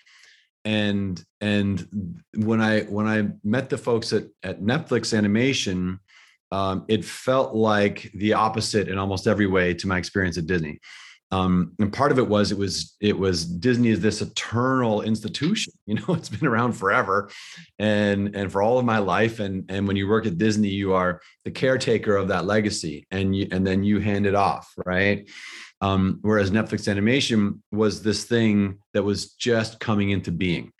and 0.65 1.23
and 1.41 2.19
when 2.35 2.61
I 2.61 2.81
when 2.81 3.07
I 3.07 3.29
met 3.43 3.69
the 3.69 3.77
folks 3.77 4.13
at 4.13 4.25
at 4.43 4.61
Netflix 4.61 5.17
Animation, 5.17 5.99
um, 6.51 6.85
it 6.87 7.03
felt 7.03 7.53
like 7.53 8.11
the 8.13 8.33
opposite 8.33 8.87
in 8.87 8.97
almost 8.97 9.27
every 9.27 9.47
way 9.47 9.73
to 9.73 9.87
my 9.87 9.97
experience 9.97 10.37
at 10.37 10.47
Disney. 10.47 10.79
Um, 11.33 11.73
and 11.79 11.91
part 11.91 12.11
of 12.11 12.19
it 12.19 12.27
was 12.27 12.51
it 12.51 12.57
was 12.59 12.95
it 13.01 13.17
was 13.17 13.43
Disney 13.43 13.89
is 13.89 14.01
this 14.01 14.21
eternal 14.21 15.01
institution. 15.01 15.73
You 15.85 15.95
know, 15.95 16.13
it's 16.13 16.29
been 16.29 16.47
around 16.47 16.73
forever, 16.73 17.29
and 17.77 18.35
and 18.35 18.49
for 18.51 18.61
all 18.61 18.79
of 18.79 18.85
my 18.85 18.99
life. 18.99 19.39
And 19.39 19.69
and 19.69 19.85
when 19.85 19.97
you 19.97 20.07
work 20.07 20.25
at 20.25 20.37
Disney, 20.37 20.69
you 20.69 20.93
are 20.93 21.21
the 21.43 21.51
caretaker 21.51 22.15
of 22.15 22.29
that 22.29 22.45
legacy, 22.45 23.05
and 23.11 23.35
you 23.35 23.47
and 23.51 23.67
then 23.67 23.83
you 23.83 23.99
hand 23.99 24.25
it 24.25 24.33
off, 24.33 24.71
right? 24.85 25.29
Um, 25.81 26.19
whereas 26.21 26.51
Netflix 26.51 26.89
animation 26.89 27.61
was 27.71 28.01
this 28.01 28.23
thing 28.23 28.79
that 28.93 29.03
was 29.03 29.33
just 29.33 29.79
coming 29.79 30.11
into 30.11 30.31
being. 30.31 30.71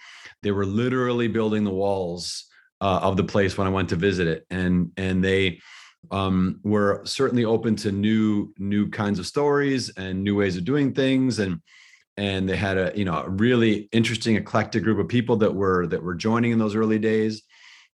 They 0.42 0.52
were 0.52 0.66
literally 0.66 1.28
building 1.28 1.66
the 1.66 1.78
walls 1.84 2.46
uh, 2.80 3.00
of 3.04 3.18
the 3.18 3.26
place 3.26 3.58
when 3.58 3.68
I 3.68 3.72
went 3.72 3.90
to 3.90 3.98
visit 3.98 4.28
it, 4.28 4.46
and 4.50 4.92
and 4.96 5.24
they 5.24 5.60
um, 6.12 6.60
were 6.64 7.02
certainly 7.06 7.46
open 7.46 7.76
to 7.78 7.92
new 7.92 8.54
new 8.58 8.90
kinds 8.90 9.20
of 9.20 9.28
stories 9.28 9.90
and 9.98 10.24
new 10.24 10.36
ways 10.36 10.58
of 10.58 10.66
doing 10.66 10.94
things, 10.94 11.40
and 11.40 11.60
and 12.18 12.48
they 12.48 12.58
had 12.58 12.78
a 12.78 12.92
you 12.96 13.06
know 13.06 13.24
a 13.24 13.30
really 13.30 13.90
interesting 13.92 14.36
eclectic 14.36 14.84
group 14.84 15.00
of 15.00 15.08
people 15.08 15.38
that 15.38 15.54
were 15.54 15.88
that 15.88 16.04
were 16.04 16.16
joining 16.16 16.52
in 16.52 16.60
those 16.60 16.76
early 16.76 17.00
days, 17.00 17.44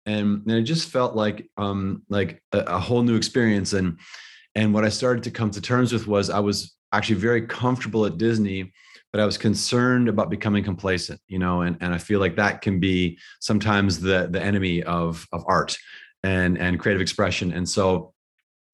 and, 0.06 0.44
and 0.48 0.52
it 0.52 0.64
just 0.64 0.90
felt 0.90 1.16
like 1.16 1.50
um, 1.58 2.04
like 2.10 2.42
a, 2.52 2.60
a 2.60 2.80
whole 2.80 3.04
new 3.04 3.16
experience. 3.16 3.74
And 3.74 4.00
and 4.56 4.74
what 4.74 4.86
I 4.86 4.90
started 4.90 5.24
to 5.26 5.32
come 5.32 5.52
to 5.52 5.62
terms 5.62 5.94
with 5.94 6.08
was 6.08 6.30
I 6.30 6.40
was 6.40 6.76
actually 6.92 7.16
very 7.16 7.46
comfortable 7.46 8.06
at 8.06 8.18
Disney, 8.18 8.74
but 9.12 9.22
I 9.22 9.26
was 9.26 9.38
concerned 9.38 10.10
about 10.10 10.30
becoming 10.30 10.64
complacent, 10.64 11.20
you 11.28 11.38
know, 11.38 11.62
and, 11.62 11.78
and 11.82 11.94
I 11.94 11.98
feel 11.98 12.20
like 12.20 12.36
that 12.38 12.62
can 12.62 12.80
be 12.80 13.20
sometimes 13.40 14.00
the 14.00 14.28
the 14.32 14.42
enemy 14.42 14.84
of 14.84 15.28
of 15.32 15.44
art 15.48 15.78
and 16.28 16.58
and 16.58 16.80
creative 16.80 17.02
expression. 17.02 17.54
And 17.54 17.68
so 17.68 18.14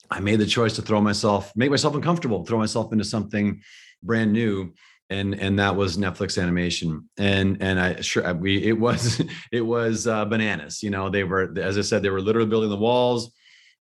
I 0.10 0.20
made 0.20 0.40
the 0.40 0.46
choice 0.46 0.76
to 0.76 0.82
throw 0.82 1.02
myself, 1.02 1.52
make 1.56 1.72
myself 1.72 1.96
uncomfortable, 1.96 2.46
throw 2.46 2.58
myself 2.58 2.92
into 2.92 3.06
something 3.06 3.62
brand 4.02 4.34
new. 4.34 4.74
And, 5.10 5.36
and 5.36 5.60
that 5.60 5.76
was 5.76 5.98
Netflix 5.98 6.42
animation. 6.42 7.10
And, 7.18 7.62
and 7.62 7.80
I 7.80 8.02
sure 8.02 8.34
we, 8.34 8.64
it 8.64 8.80
was, 8.80 9.22
it 9.52 9.62
was 9.62 10.08
uh, 10.08 10.26
bananas, 10.26 10.82
you 10.82 10.90
know, 10.90 11.10
they 11.10 11.24
were, 11.24 11.54
as 11.60 11.78
I 11.78 11.82
said, 11.82 12.02
they 12.02 12.10
were 12.10 12.22
literally 12.22 12.50
building 12.50 12.70
the 12.70 12.78
walls 12.78 13.32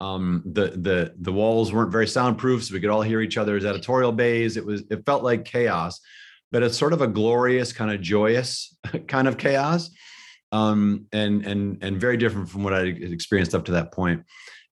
um, 0.01 0.43
the 0.45 0.67
the 0.75 1.13
the 1.19 1.31
walls 1.31 1.71
weren't 1.71 1.91
very 1.91 2.07
soundproof, 2.07 2.63
so 2.63 2.73
we 2.73 2.81
could 2.81 2.89
all 2.89 3.01
hear 3.01 3.21
each 3.21 3.37
other's 3.37 3.65
editorial 3.65 4.11
bays. 4.11 4.57
It 4.57 4.65
was 4.65 4.83
it 4.89 5.05
felt 5.05 5.23
like 5.23 5.45
chaos, 5.45 6.01
but 6.51 6.63
it's 6.63 6.77
sort 6.77 6.93
of 6.93 7.01
a 7.01 7.07
glorious 7.07 7.71
kind 7.71 7.91
of 7.91 8.01
joyous 8.01 8.75
kind 9.07 9.27
of 9.27 9.37
chaos, 9.37 9.89
um, 10.55 11.07
and 11.11 11.45
and 11.45 11.83
and 11.83 11.99
very 11.99 12.17
different 12.17 12.49
from 12.49 12.63
what 12.63 12.73
I 12.73 12.79
had 12.79 13.13
experienced 13.19 13.53
up 13.53 13.65
to 13.65 13.73
that 13.73 13.91
point. 13.91 14.23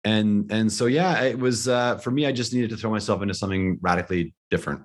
And 0.05 0.51
and 0.51 0.71
so 0.71 0.85
yeah, 0.85 1.21
it 1.23 1.37
was 1.37 1.67
uh, 1.67 1.97
for 1.97 2.11
me. 2.11 2.25
I 2.25 2.31
just 2.31 2.53
needed 2.53 2.69
to 2.69 2.77
throw 2.77 2.91
myself 2.91 3.21
into 3.21 3.33
something 3.33 3.79
radically 3.81 4.33
different, 4.49 4.81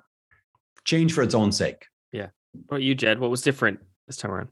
change 0.85 1.13
for 1.13 1.23
its 1.23 1.35
own 1.35 1.53
sake. 1.53 1.87
Yeah. 2.13 2.29
What 2.53 2.77
about 2.77 2.83
you, 2.83 2.95
Jed? 2.95 3.21
What 3.21 3.31
was 3.31 3.43
different 3.43 3.79
this 4.07 4.17
time 4.17 4.33
around? 4.33 4.49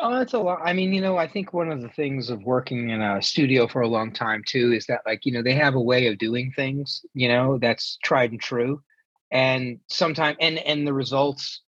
Oh, 0.00 0.20
it's 0.20 0.32
a 0.32 0.38
lot. 0.38 0.60
I 0.64 0.72
mean, 0.72 0.92
you 0.92 1.00
know, 1.00 1.16
I 1.18 1.28
think 1.28 1.52
one 1.52 1.70
of 1.70 1.80
the 1.80 1.88
things 1.90 2.28
of 2.28 2.42
working 2.42 2.90
in 2.90 3.00
a 3.00 3.22
studio 3.22 3.68
for 3.68 3.82
a 3.82 3.88
long 3.88 4.12
time 4.12 4.42
too 4.46 4.72
is 4.72 4.86
that, 4.86 5.02
like, 5.06 5.24
you 5.24 5.32
know, 5.32 5.42
they 5.42 5.54
have 5.54 5.76
a 5.76 5.80
way 5.80 6.08
of 6.08 6.18
doing 6.18 6.52
things, 6.56 7.04
you 7.14 7.28
know, 7.28 7.58
that's 7.58 7.98
tried 8.02 8.32
and 8.32 8.40
true, 8.40 8.82
and 9.30 9.78
sometimes, 9.88 10.36
and 10.40 10.58
and 10.58 10.86
the 10.86 10.92
results. 10.92 11.60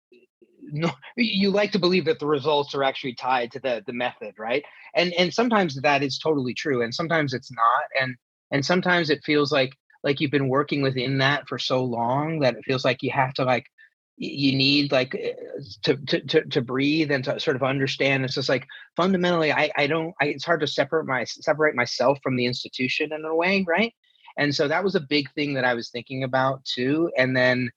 No, 0.72 0.92
you 1.16 1.52
like 1.52 1.72
to 1.74 1.80
believe 1.80 2.06
that 2.06 2.20
the 2.20 2.28
results 2.28 2.74
are 2.76 2.84
actually 2.84 3.14
tied 3.16 3.52
to 3.52 3.60
the 3.60 3.84
the 3.86 3.94
method, 3.94 4.36
right? 4.38 4.64
And 4.96 5.14
and 5.14 5.34
sometimes 5.34 5.80
that 5.82 6.04
is 6.04 6.18
totally 6.20 6.54
true, 6.54 6.82
and 6.82 6.94
sometimes 6.94 7.34
it's 7.34 7.52
not, 7.52 7.84
and 8.02 8.16
and 8.52 8.66
sometimes 8.66 9.10
it 9.10 9.24
feels 9.24 9.52
like 9.52 9.74
like 10.04 10.20
you've 10.20 10.32
been 10.32 10.50
working 10.50 10.82
within 10.82 11.18
that 11.20 11.48
for 11.48 11.60
so 11.60 11.84
long 11.84 12.40
that 12.40 12.56
it 12.56 12.64
feels 12.66 12.86
like 12.86 13.04
you 13.04 13.12
have 13.12 13.34
to 13.34 13.44
like 13.44 13.66
you 14.18 14.56
need 14.56 14.92
like 14.92 15.14
eh, 15.16 15.34
to, 15.84 15.98
to 15.98 16.22
to 16.22 16.46
to 16.46 16.62
breathe 16.62 17.12
and 17.12 17.24
to 17.26 17.40
sort 17.40 17.56
of 17.56 17.64
understand 17.64 18.24
it's 18.24 18.36
just 18.36 18.48
like 18.48 18.66
fundamentally 18.96 19.52
i 19.52 19.70
i 19.76 19.88
don't 19.88 20.14
I, 20.22 20.28
it's 20.28 20.46
hard 20.46 20.62
to 20.62 20.68
separate 20.68 21.06
my 21.06 21.26
separate 21.26 21.76
myself 21.76 22.20
from 22.24 22.38
the 22.38 22.46
institution 22.46 23.12
in 23.12 23.26
a 23.26 23.36
way 23.36 23.66
right 23.68 23.94
and 24.38 24.56
so 24.56 24.68
that 24.70 24.84
was 24.84 24.96
a 24.96 25.02
big 25.02 25.30
thing 25.34 25.54
that 25.56 25.66
i 25.66 25.74
was 25.74 25.90
thinking 25.90 26.24
about 26.24 26.64
too 26.64 27.12
and 27.18 27.36
then 27.36 27.70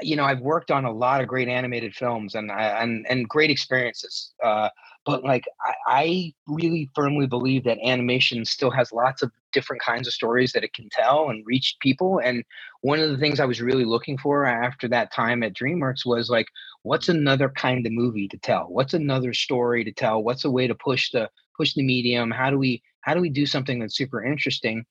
you 0.00 0.16
know 0.16 0.24
i've 0.24 0.40
worked 0.40 0.70
on 0.70 0.84
a 0.84 0.92
lot 0.92 1.20
of 1.20 1.28
great 1.28 1.48
animated 1.48 1.94
films 1.94 2.34
and 2.34 2.50
and 2.50 3.06
and 3.08 3.28
great 3.28 3.50
experiences 3.50 4.32
uh 4.44 4.68
but 5.06 5.24
like 5.24 5.44
I, 5.64 5.74
I, 5.86 6.34
really 6.46 6.90
firmly 6.94 7.26
believe 7.26 7.64
that 7.64 7.78
animation 7.82 8.44
still 8.44 8.70
has 8.70 8.92
lots 8.92 9.22
of 9.22 9.32
different 9.50 9.80
kinds 9.80 10.06
of 10.06 10.12
stories 10.12 10.52
that 10.52 10.62
it 10.62 10.74
can 10.74 10.90
tell 10.90 11.30
and 11.30 11.42
reach 11.46 11.76
people 11.80 12.20
and 12.22 12.44
one 12.82 13.00
of 13.00 13.08
the 13.10 13.16
things 13.16 13.40
i 13.40 13.44
was 13.46 13.62
really 13.62 13.86
looking 13.86 14.18
for 14.18 14.44
after 14.44 14.88
that 14.88 15.12
time 15.12 15.42
at 15.42 15.54
dreamworks 15.54 16.04
was 16.04 16.28
like 16.28 16.46
what's 16.82 17.08
another 17.08 17.48
kind 17.50 17.86
of 17.86 17.92
movie 17.92 18.28
to 18.28 18.38
tell? 18.38 18.66
What's 18.68 18.94
another 18.94 19.32
story 19.34 19.84
to 19.84 19.92
tell? 19.92 20.22
What's 20.22 20.44
a 20.44 20.50
way 20.50 20.66
to 20.66 20.74
push 20.74 21.10
the 21.10 21.30
push 21.56 21.74
the 21.74 21.82
medium? 21.82 22.30
How 22.30 22.50
do 22.50 22.58
we 22.58 22.82
how 23.02 23.14
do 23.14 23.20
we 23.20 23.30
do 23.30 23.46
something 23.46 23.78
that's 23.78 23.96
super 23.96 24.24
interesting 24.24 24.84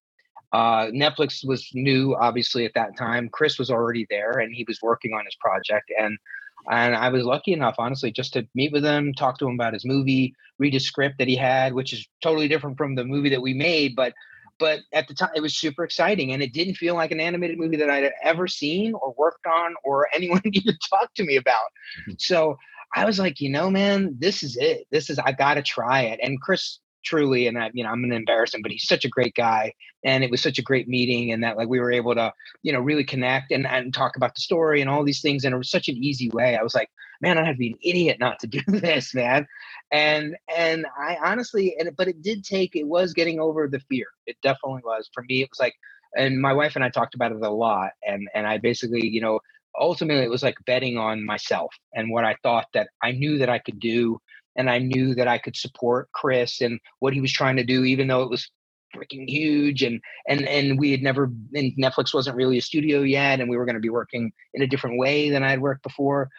uh, 0.51 0.87
Netflix 0.87 1.45
was 1.45 1.67
new, 1.73 2.15
obviously, 2.15 2.65
at 2.65 2.73
that 2.73 2.97
time. 2.97 3.29
Chris 3.29 3.59
was 3.59 3.69
already 3.69 4.05
there 4.09 4.39
and 4.39 4.53
he 4.53 4.65
was 4.67 4.81
working 4.81 5.13
on 5.13 5.25
his 5.25 5.35
project. 5.35 5.91
And 5.97 6.17
and 6.69 6.95
I 6.95 7.09
was 7.09 7.23
lucky 7.23 7.53
enough, 7.53 7.75
honestly, 7.77 8.11
just 8.11 8.33
to 8.33 8.47
meet 8.53 8.71
with 8.71 8.83
him, 8.83 9.13
talk 9.13 9.39
to 9.39 9.47
him 9.47 9.55
about 9.55 9.73
his 9.73 9.85
movie, 9.85 10.35
read 10.57 10.75
a 10.75 10.79
script 10.79 11.17
that 11.17 11.27
he 11.27 11.35
had, 11.35 11.73
which 11.73 11.93
is 11.93 12.07
totally 12.21 12.47
different 12.47 12.77
from 12.77 12.95
the 12.95 13.05
movie 13.05 13.29
that 13.29 13.41
we 13.41 13.53
made. 13.53 13.95
But 13.95 14.13
but 14.59 14.81
at 14.91 15.07
the 15.07 15.13
time, 15.13 15.29
it 15.35 15.41
was 15.41 15.55
super 15.55 15.85
exciting, 15.85 16.33
and 16.33 16.43
it 16.43 16.53
didn't 16.53 16.75
feel 16.75 16.95
like 16.95 17.11
an 17.11 17.21
animated 17.21 17.57
movie 17.57 17.77
that 17.77 17.89
I'd 17.89 18.11
ever 18.21 18.45
seen 18.47 18.93
or 18.93 19.15
worked 19.17 19.45
on, 19.45 19.75
or 19.83 20.07
anyone 20.13 20.41
even 20.45 20.77
talked 20.89 21.15
to 21.15 21.23
me 21.23 21.37
about. 21.37 21.67
Mm-hmm. 22.01 22.13
So 22.19 22.57
I 22.93 23.05
was 23.05 23.19
like, 23.19 23.39
you 23.39 23.49
know, 23.49 23.69
man, 23.69 24.15
this 24.19 24.43
is 24.43 24.57
it. 24.57 24.85
This 24.91 25.09
is 25.09 25.17
I 25.17 25.31
got 25.31 25.53
to 25.53 25.61
try 25.61 26.01
it. 26.01 26.19
And 26.21 26.41
Chris 26.41 26.79
truly 27.03 27.47
and 27.47 27.57
I, 27.57 27.71
you 27.73 27.83
know 27.83 27.89
i'm 27.89 28.01
gonna 28.01 28.15
embarrass 28.15 28.53
him 28.53 28.61
but 28.61 28.71
he's 28.71 28.87
such 28.87 29.05
a 29.05 29.09
great 29.09 29.35
guy 29.35 29.73
and 30.03 30.23
it 30.23 30.31
was 30.31 30.41
such 30.41 30.59
a 30.59 30.63
great 30.63 30.87
meeting 30.87 31.31
and 31.31 31.43
that 31.43 31.57
like 31.57 31.69
we 31.69 31.79
were 31.79 31.91
able 31.91 32.15
to 32.15 32.33
you 32.63 32.71
know 32.73 32.79
really 32.79 33.03
connect 33.03 33.51
and, 33.51 33.67
and 33.67 33.93
talk 33.93 34.15
about 34.15 34.35
the 34.35 34.41
story 34.41 34.81
and 34.81 34.89
all 34.89 35.03
these 35.03 35.21
things 35.21 35.43
and 35.43 35.53
it 35.53 35.57
was 35.57 35.69
such 35.69 35.89
an 35.89 35.97
easy 35.97 36.29
way. 36.29 36.57
I 36.57 36.63
was 36.63 36.75
like 36.75 36.89
man 37.21 37.37
i 37.37 37.45
have 37.45 37.55
to 37.55 37.59
be 37.59 37.71
an 37.71 37.79
idiot 37.83 38.17
not 38.19 38.39
to 38.39 38.47
do 38.47 38.61
this 38.67 39.13
man. 39.13 39.47
And 39.91 40.35
and 40.55 40.85
i 40.97 41.17
honestly 41.23 41.75
and 41.79 41.95
but 41.97 42.07
it 42.07 42.21
did 42.21 42.43
take 42.43 42.75
it 42.75 42.87
was 42.87 43.13
getting 43.13 43.39
over 43.39 43.67
the 43.67 43.79
fear. 43.81 44.07
It 44.25 44.37
definitely 44.41 44.81
was. 44.83 45.09
For 45.13 45.23
me 45.27 45.41
it 45.41 45.49
was 45.49 45.59
like 45.59 45.75
and 46.17 46.41
my 46.41 46.53
wife 46.53 46.75
and 46.75 46.83
i 46.83 46.89
talked 46.89 47.15
about 47.15 47.31
it 47.31 47.41
a 47.41 47.49
lot 47.49 47.91
and 48.07 48.27
and 48.33 48.47
i 48.47 48.57
basically 48.57 49.05
you 49.07 49.21
know 49.21 49.39
ultimately 49.79 50.23
it 50.23 50.29
was 50.29 50.43
like 50.43 50.57
betting 50.65 50.97
on 50.97 51.23
myself 51.25 51.73
and 51.93 52.09
what 52.11 52.25
i 52.25 52.35
thought 52.43 52.65
that 52.73 52.89
i 53.03 53.11
knew 53.11 53.37
that 53.37 53.49
i 53.49 53.59
could 53.59 53.79
do 53.79 54.19
and 54.57 54.69
I 54.69 54.79
knew 54.79 55.15
that 55.15 55.27
I 55.29 55.39
could 55.39 55.57
support 55.57 56.09
Chris 56.13 56.61
and 56.61 56.79
what 56.99 57.13
he 57.13 57.21
was 57.21 57.33
trying 57.33 57.57
to 57.57 57.65
do, 57.65 57.85
even 57.85 58.07
though 58.07 58.23
it 58.23 58.31
was 58.31 58.49
freaking 58.95 59.27
huge 59.29 59.83
and 59.83 60.01
and 60.27 60.47
and 60.47 60.79
we 60.79 60.91
had 60.91 61.03
never 61.03 61.25
and 61.53 61.73
Netflix 61.79 62.13
wasn't 62.13 62.37
really 62.37 62.59
a 62.59 62.63
studio 62.63 63.01
yet 63.01 63.41
and 63.41 63.49
we 63.49 63.57
were 63.57 63.65
going 63.65 63.75
to 63.75 63.81
be 63.81 63.89
working 63.89 64.31
in 64.53 64.63
a 64.63 64.67
different 64.67 64.99
way 64.99 65.31
than 65.31 65.43
I'd 65.43 65.61
worked 65.61 65.83
before. 65.83 66.29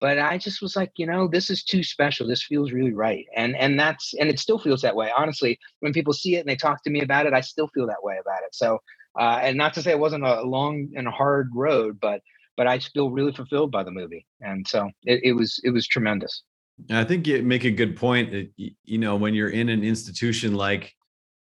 But 0.00 0.18
I 0.18 0.38
just 0.38 0.62
was 0.62 0.76
like 0.76 0.92
you 0.96 1.06
know 1.06 1.28
this 1.28 1.50
is 1.50 1.64
too 1.64 1.84
special. 1.84 2.28
This 2.28 2.44
feels 2.44 2.72
really 2.72 2.94
right. 2.94 3.26
And 3.36 3.56
and 3.56 3.80
that's 3.80 4.14
and 4.14 4.30
it 4.30 4.40
still 4.40 4.58
feels 4.60 4.82
that 4.82 4.96
way. 4.96 5.10
Honestly 5.16 5.58
when 5.80 5.92
people 5.94 6.14
see 6.14 6.36
it 6.36 6.40
and 6.40 6.48
they 6.50 6.56
talk 6.56 6.84
to 6.84 6.90
me 6.90 7.02
about 7.02 7.26
it 7.26 7.34
I 7.34 7.42
still 7.42 7.68
feel 7.68 7.88
that 7.88 8.04
way 8.04 8.18
about 8.20 8.42
it. 8.46 8.54
So 8.54 8.80
uh, 9.20 9.40
and 9.42 9.58
not 9.58 9.74
to 9.74 9.82
say 9.82 9.92
it 9.92 9.98
wasn't 10.00 10.24
a 10.24 10.42
long 10.42 10.90
and 10.96 11.08
hard 11.08 11.50
road 11.54 11.98
but 12.00 12.22
but 12.56 12.66
I 12.68 12.78
feel 12.80 13.10
really 13.10 13.32
fulfilled 13.32 13.72
by 13.72 13.84
the 13.84 13.90
movie. 13.90 14.26
And 14.42 14.68
so 14.68 14.90
it, 15.04 15.20
it 15.24 15.32
was 15.34 15.60
it 15.64 15.70
was 15.70 15.86
tremendous 15.88 16.42
I 16.90 17.04
think 17.04 17.26
you 17.26 17.42
make 17.42 17.64
a 17.64 17.70
good 17.70 17.96
point. 17.96 18.50
You 18.56 18.98
know, 18.98 19.16
when 19.16 19.34
you're 19.34 19.50
in 19.50 19.68
an 19.68 19.82
institution 19.84 20.54
like 20.54 20.94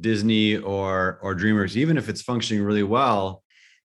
Disney 0.00 0.56
or 0.56 1.18
or 1.22 1.34
DreamWorks, 1.34 1.76
even 1.76 1.96
if 1.96 2.08
it's 2.08 2.22
functioning 2.22 2.62
really 2.62 2.82
well, 2.82 3.42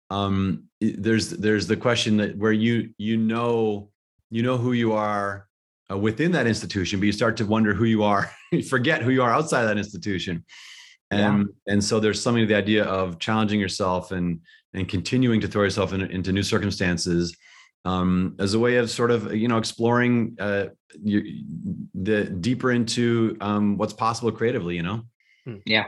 um, 0.09 0.65
there's 0.81 1.29
there's 1.29 1.67
the 1.67 1.77
question 1.77 2.17
that 2.17 2.37
where 2.37 2.51
you 2.51 2.91
you 2.97 3.17
know 3.17 3.89
you 4.29 4.43
know 4.43 4.57
who 4.57 4.73
you 4.73 4.93
are 4.93 5.47
uh, 5.91 5.97
within 5.97 6.31
that 6.31 6.47
institution, 6.47 6.99
but 6.99 7.05
you 7.05 7.11
start 7.11 7.37
to 7.37 7.45
wonder 7.45 7.73
who 7.73 7.85
you 7.85 8.03
are. 8.03 8.31
you 8.51 8.63
forget 8.63 9.01
who 9.01 9.11
you 9.11 9.23
are 9.23 9.31
outside 9.31 9.65
that 9.65 9.77
institution. 9.77 10.43
And 11.11 11.47
yeah. 11.65 11.73
and 11.73 11.83
so 11.83 11.99
there's 11.99 12.21
something 12.21 12.43
to 12.43 12.47
the 12.47 12.55
idea 12.55 12.83
of 12.83 13.19
challenging 13.19 13.59
yourself 13.59 14.11
and 14.11 14.41
and 14.73 14.87
continuing 14.87 15.39
to 15.41 15.47
throw 15.47 15.63
yourself 15.63 15.93
in, 15.93 16.01
into 16.01 16.31
new 16.31 16.43
circumstances 16.43 17.35
um, 17.87 18.35
as 18.37 18.53
a 18.53 18.59
way 18.59 18.75
of 18.75 18.89
sort 18.89 19.11
of 19.11 19.33
you 19.33 19.47
know 19.47 19.57
exploring 19.57 20.35
uh, 20.39 20.65
you, 21.01 21.43
the 21.93 22.25
deeper 22.25 22.71
into 22.71 23.37
um, 23.39 23.77
what's 23.77 23.93
possible 23.93 24.31
creatively. 24.31 24.75
You 24.75 24.83
know. 24.83 25.01
Hmm. 25.45 25.55
Yeah, 25.65 25.85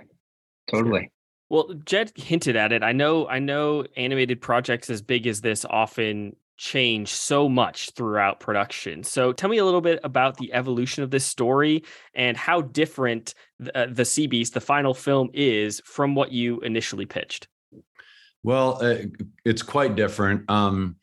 totally. 0.71 1.11
Well, 1.49 1.73
Jed 1.85 2.11
hinted 2.15 2.55
at 2.55 2.71
it. 2.71 2.83
I 2.83 2.93
know. 2.93 3.27
I 3.27 3.39
know. 3.39 3.85
Animated 3.97 4.39
projects 4.39 4.89
as 4.89 5.01
big 5.01 5.27
as 5.27 5.41
this 5.41 5.65
often 5.69 6.35
change 6.57 7.09
so 7.09 7.49
much 7.49 7.91
throughout 7.91 8.39
production. 8.39 9.03
So 9.03 9.33
tell 9.33 9.49
me 9.49 9.57
a 9.57 9.65
little 9.65 9.81
bit 9.81 9.99
about 10.03 10.37
the 10.37 10.53
evolution 10.53 11.03
of 11.03 11.09
this 11.09 11.25
story 11.25 11.83
and 12.13 12.35
how 12.35 12.61
different 12.61 13.33
the, 13.59 13.77
uh, 13.77 13.87
the 13.89 14.05
Sea 14.05 14.27
Beast, 14.27 14.53
the 14.53 14.61
final 14.61 14.93
film, 14.93 15.29
is 15.33 15.81
from 15.85 16.15
what 16.15 16.31
you 16.31 16.59
initially 16.59 17.05
pitched. 17.05 17.47
Well, 18.43 18.77
uh, 18.83 18.97
it's 19.45 19.63
quite 19.63 19.95
different. 19.95 20.49
Um, 20.49 20.97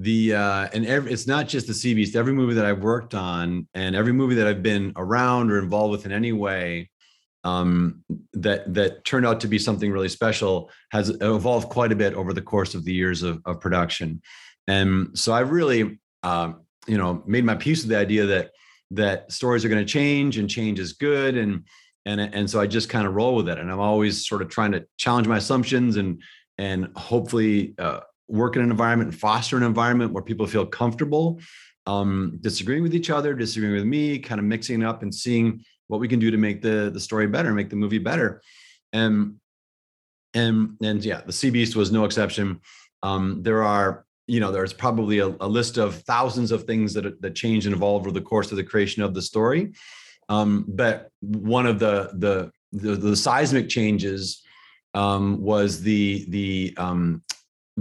the 0.00 0.34
uh, 0.34 0.68
and 0.72 0.86
every, 0.86 1.12
it's 1.12 1.26
not 1.26 1.46
just 1.46 1.66
the 1.66 1.74
Sea 1.74 1.92
Beast. 1.92 2.16
Every 2.16 2.32
movie 2.32 2.54
that 2.54 2.64
I've 2.64 2.82
worked 2.82 3.14
on 3.14 3.68
and 3.74 3.94
every 3.94 4.12
movie 4.12 4.34
that 4.36 4.46
I've 4.46 4.62
been 4.62 4.92
around 4.96 5.50
or 5.52 5.58
involved 5.58 5.92
with 5.92 6.06
in 6.06 6.12
any 6.12 6.32
way 6.32 6.88
um, 7.44 8.02
that 8.32 8.72
that 8.72 9.04
turned 9.04 9.26
out 9.26 9.40
to 9.40 9.48
be 9.48 9.58
something 9.58 9.92
really 9.92 10.08
special 10.08 10.70
has 10.90 11.10
evolved 11.20 11.68
quite 11.68 11.92
a 11.92 11.96
bit 11.96 12.14
over 12.14 12.32
the 12.32 12.40
course 12.40 12.74
of 12.74 12.84
the 12.84 12.94
years 12.94 13.22
of, 13.22 13.42
of 13.44 13.60
production. 13.60 14.22
And 14.66 15.18
so 15.18 15.34
I've 15.34 15.50
really, 15.50 15.98
um, 16.22 16.62
you 16.86 16.96
know, 16.96 17.22
made 17.26 17.44
my 17.44 17.54
peace 17.54 17.82
with 17.82 17.90
the 17.90 17.98
idea 17.98 18.24
that 18.24 18.52
that 18.92 19.30
stories 19.30 19.64
are 19.66 19.68
going 19.68 19.84
to 19.84 19.92
change 19.92 20.38
and 20.38 20.48
change 20.48 20.80
is 20.80 20.94
good. 20.94 21.36
And 21.36 21.64
and 22.06 22.22
and 22.22 22.48
so 22.48 22.58
I 22.58 22.66
just 22.66 22.88
kind 22.88 23.06
of 23.06 23.14
roll 23.14 23.34
with 23.34 23.50
it. 23.50 23.58
And 23.58 23.70
I'm 23.70 23.80
always 23.80 24.26
sort 24.26 24.40
of 24.40 24.48
trying 24.48 24.72
to 24.72 24.86
challenge 24.96 25.28
my 25.28 25.36
assumptions 25.36 25.98
and 25.98 26.22
and 26.56 26.88
hopefully 26.96 27.74
uh, 27.78 28.00
work 28.30 28.56
in 28.56 28.62
an 28.62 28.70
environment 28.70 29.10
and 29.10 29.20
foster 29.20 29.56
an 29.56 29.62
environment 29.62 30.12
where 30.12 30.22
people 30.22 30.46
feel 30.46 30.66
comfortable 30.66 31.40
um, 31.86 32.38
disagreeing 32.40 32.82
with 32.82 32.94
each 32.94 33.10
other, 33.10 33.34
disagreeing 33.34 33.74
with 33.74 33.84
me, 33.84 34.18
kind 34.18 34.38
of 34.38 34.44
mixing 34.44 34.84
up 34.84 35.02
and 35.02 35.14
seeing 35.14 35.64
what 35.88 35.98
we 35.98 36.08
can 36.08 36.18
do 36.18 36.30
to 36.30 36.36
make 36.36 36.62
the 36.62 36.90
the 36.92 37.00
story 37.00 37.26
better, 37.26 37.52
make 37.52 37.70
the 37.70 37.76
movie 37.76 37.98
better. 37.98 38.42
And 38.92 39.36
and 40.34 40.76
and 40.82 41.04
yeah, 41.04 41.22
the 41.22 41.32
Sea 41.32 41.50
Beast 41.50 41.74
was 41.74 41.90
no 41.90 42.04
exception. 42.04 42.60
Um, 43.02 43.42
there 43.42 43.62
are 43.62 44.04
you 44.26 44.38
know 44.38 44.52
there's 44.52 44.72
probably 44.72 45.18
a, 45.18 45.26
a, 45.26 45.48
list 45.48 45.76
of 45.76 45.96
thousands 46.02 46.52
of 46.52 46.64
things 46.64 46.94
that 46.94 47.20
that 47.20 47.34
change 47.34 47.66
and 47.66 47.74
evolve 47.74 48.02
over 48.02 48.12
the 48.12 48.20
course 48.20 48.52
of 48.52 48.56
the 48.56 48.62
creation 48.62 49.02
of 49.02 49.14
the 49.14 49.22
story 49.22 49.72
um, 50.30 50.64
but 50.68 51.10
one 51.20 51.66
of 51.66 51.80
the, 51.80 52.10
the 52.14 52.50
the 52.72 52.94
the, 52.94 53.16
seismic 53.16 53.68
changes 53.68 54.42
um, 54.94 55.40
was 55.40 55.82
the 55.82 56.24
the 56.28 56.72
um, 56.76 57.22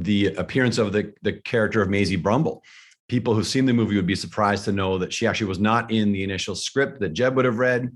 the 0.04 0.28
appearance 0.36 0.78
of 0.78 0.92
the 0.94 1.14
the 1.22 1.34
character 1.34 1.82
of 1.82 1.90
Maisie 1.90 2.16
Brumble. 2.16 2.64
People 3.08 3.34
who've 3.34 3.48
seen 3.48 3.66
the 3.66 3.74
movie 3.74 3.96
would 3.96 4.06
be 4.06 4.16
surprised 4.16 4.66
to 4.66 4.72
know 4.72 4.98
that 5.00 5.12
she 5.12 5.26
actually 5.26 5.48
was 5.48 5.60
not 5.60 5.92
in 5.92 6.12
the 6.12 6.24
initial 6.24 6.56
script 6.56 7.00
that 7.00 7.14
Jed 7.14 7.36
would 7.36 7.46
have 7.46 7.58
read, 7.58 7.90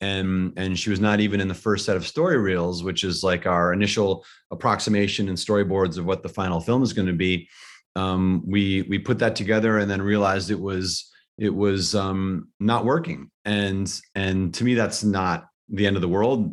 and 0.00 0.52
and 0.56 0.78
she 0.78 0.90
was 0.90 1.00
not 1.00 1.20
even 1.20 1.40
in 1.40 1.48
the 1.48 1.54
first 1.54 1.84
set 1.84 1.96
of 1.96 2.06
story 2.06 2.38
reels, 2.38 2.82
which 2.82 3.04
is 3.04 3.22
like 3.22 3.46
our 3.46 3.72
initial 3.72 4.24
approximation 4.50 5.28
and 5.28 5.38
storyboards 5.38 5.98
of 5.98 6.06
what 6.06 6.22
the 6.22 6.28
final 6.28 6.60
film 6.60 6.82
is 6.82 6.92
going 6.92 7.08
to 7.08 7.14
be. 7.14 7.48
Um, 7.96 8.42
we 8.44 8.82
we 8.82 8.98
put 8.98 9.18
that 9.20 9.36
together 9.36 9.78
and 9.78 9.90
then 9.90 10.02
realized 10.02 10.50
it 10.50 10.60
was 10.60 11.10
it 11.38 11.54
was 11.54 11.94
um, 11.94 12.48
not 12.60 12.84
working. 12.84 13.30
And 13.44 13.92
and 14.14 14.52
to 14.54 14.64
me 14.64 14.74
that's 14.74 15.04
not 15.04 15.46
the 15.68 15.86
end 15.86 15.96
of 15.96 16.02
the 16.02 16.08
world. 16.08 16.52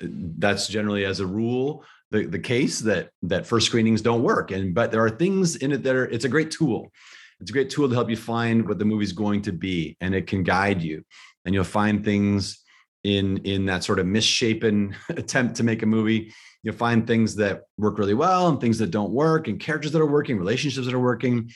That's 0.00 0.68
generally 0.68 1.04
as 1.04 1.20
a 1.20 1.26
rule 1.26 1.84
the, 2.10 2.26
the 2.26 2.38
case 2.38 2.80
that 2.80 3.10
that 3.22 3.46
first 3.46 3.66
screenings 3.66 4.02
don't 4.02 4.22
work. 4.22 4.50
And 4.50 4.74
but 4.74 4.90
there 4.90 5.04
are 5.04 5.10
things 5.10 5.56
in 5.56 5.72
it 5.72 5.82
that 5.82 5.96
are 5.96 6.06
it's 6.06 6.24
a 6.24 6.28
great 6.28 6.50
tool. 6.50 6.92
It's 7.40 7.50
a 7.50 7.52
great 7.52 7.70
tool 7.70 7.88
to 7.88 7.94
help 7.94 8.08
you 8.08 8.16
find 8.16 8.66
what 8.66 8.78
the 8.78 8.84
movie's 8.84 9.12
going 9.12 9.42
to 9.42 9.52
be 9.52 9.96
and 10.00 10.14
it 10.14 10.26
can 10.26 10.42
guide 10.42 10.82
you. 10.82 11.02
And 11.44 11.54
you'll 11.54 11.64
find 11.64 12.04
things 12.04 12.62
in 13.04 13.38
in 13.38 13.66
that 13.66 13.84
sort 13.84 13.98
of 13.98 14.06
misshapen 14.06 14.96
attempt 15.10 15.56
to 15.56 15.64
make 15.64 15.82
a 15.82 15.86
movie. 15.86 16.32
You'll 16.62 16.74
find 16.74 17.06
things 17.06 17.36
that 17.36 17.62
work 17.78 17.98
really 17.98 18.14
well 18.14 18.48
and 18.48 18.60
things 18.60 18.78
that 18.78 18.90
don't 18.90 19.12
work 19.12 19.48
and 19.48 19.60
characters 19.60 19.92
that 19.92 20.02
are 20.02 20.06
working 20.06 20.38
relationships 20.38 20.86
that 20.86 20.94
are 20.94 21.00
working 21.00 21.50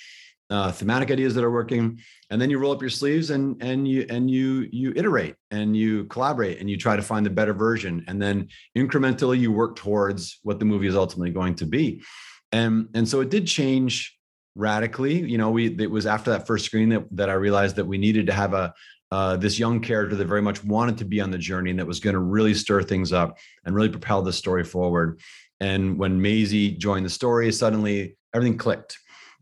uh, 0.50 0.72
thematic 0.72 1.10
ideas 1.10 1.34
that 1.34 1.44
are 1.44 1.50
working 1.50 2.00
and 2.28 2.40
then 2.40 2.50
you 2.50 2.58
roll 2.58 2.72
up 2.72 2.80
your 2.80 2.90
sleeves 2.90 3.30
and 3.30 3.62
and 3.62 3.86
you 3.86 4.04
and 4.10 4.30
you 4.30 4.68
you 4.72 4.92
iterate 4.96 5.36
and 5.50 5.76
you 5.76 6.04
collaborate 6.06 6.58
and 6.58 6.68
you 6.68 6.76
try 6.76 6.96
to 6.96 7.02
find 7.02 7.24
the 7.24 7.30
better 7.30 7.54
version 7.54 8.04
and 8.08 8.20
then 8.20 8.48
incrementally 8.76 9.38
you 9.38 9.52
work 9.52 9.76
towards 9.76 10.40
what 10.42 10.58
the 10.58 10.64
movie 10.64 10.88
is 10.88 10.96
ultimately 10.96 11.30
going 11.30 11.54
to 11.54 11.66
be 11.66 12.02
and 12.50 12.88
and 12.94 13.08
so 13.08 13.20
it 13.20 13.30
did 13.30 13.46
change 13.46 14.16
radically 14.56 15.20
you 15.20 15.38
know 15.38 15.50
we 15.50 15.66
it 15.78 15.90
was 15.90 16.04
after 16.04 16.30
that 16.32 16.46
first 16.46 16.64
screen 16.64 16.88
that 16.88 17.04
that 17.12 17.30
i 17.30 17.34
realized 17.34 17.76
that 17.76 17.84
we 17.84 17.96
needed 17.96 18.26
to 18.26 18.32
have 18.32 18.52
a 18.52 18.74
uh, 19.12 19.36
this 19.36 19.58
young 19.58 19.80
character 19.80 20.14
that 20.14 20.26
very 20.26 20.42
much 20.42 20.62
wanted 20.62 20.98
to 20.98 21.04
be 21.04 21.20
on 21.20 21.30
the 21.30 21.38
journey 21.38 21.70
and 21.70 21.78
that 21.78 21.86
was 21.86 22.00
going 22.00 22.14
to 22.14 22.20
really 22.20 22.54
stir 22.54 22.82
things 22.82 23.12
up 23.12 23.38
and 23.64 23.74
really 23.74 23.88
propel 23.88 24.22
the 24.22 24.32
story 24.32 24.62
forward. 24.62 25.20
And 25.58 25.98
when 25.98 26.22
Maisie 26.22 26.70
joined 26.70 27.04
the 27.04 27.10
story, 27.10 27.50
suddenly 27.50 28.16
everything 28.34 28.56
clicked. 28.56 28.98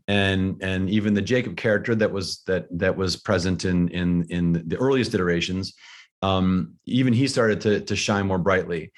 And 0.09 0.57
and 0.61 0.89
even 0.89 1.13
the 1.13 1.21
Jacob 1.21 1.55
character 1.55 1.93
that 1.93 2.11
was 2.11 2.41
that 2.47 2.65
that 2.79 2.97
was 2.97 3.15
present 3.15 3.63
in 3.63 3.89
in 3.89 4.25
in 4.29 4.67
the 4.67 4.75
earliest 4.77 5.13
iterations, 5.13 5.75
um, 6.23 6.73
even 6.85 7.13
he 7.13 7.27
started 7.27 7.61
to 7.61 7.81
to 7.81 7.95
shine 7.95 8.25
more 8.25 8.39
brightly. 8.39 8.91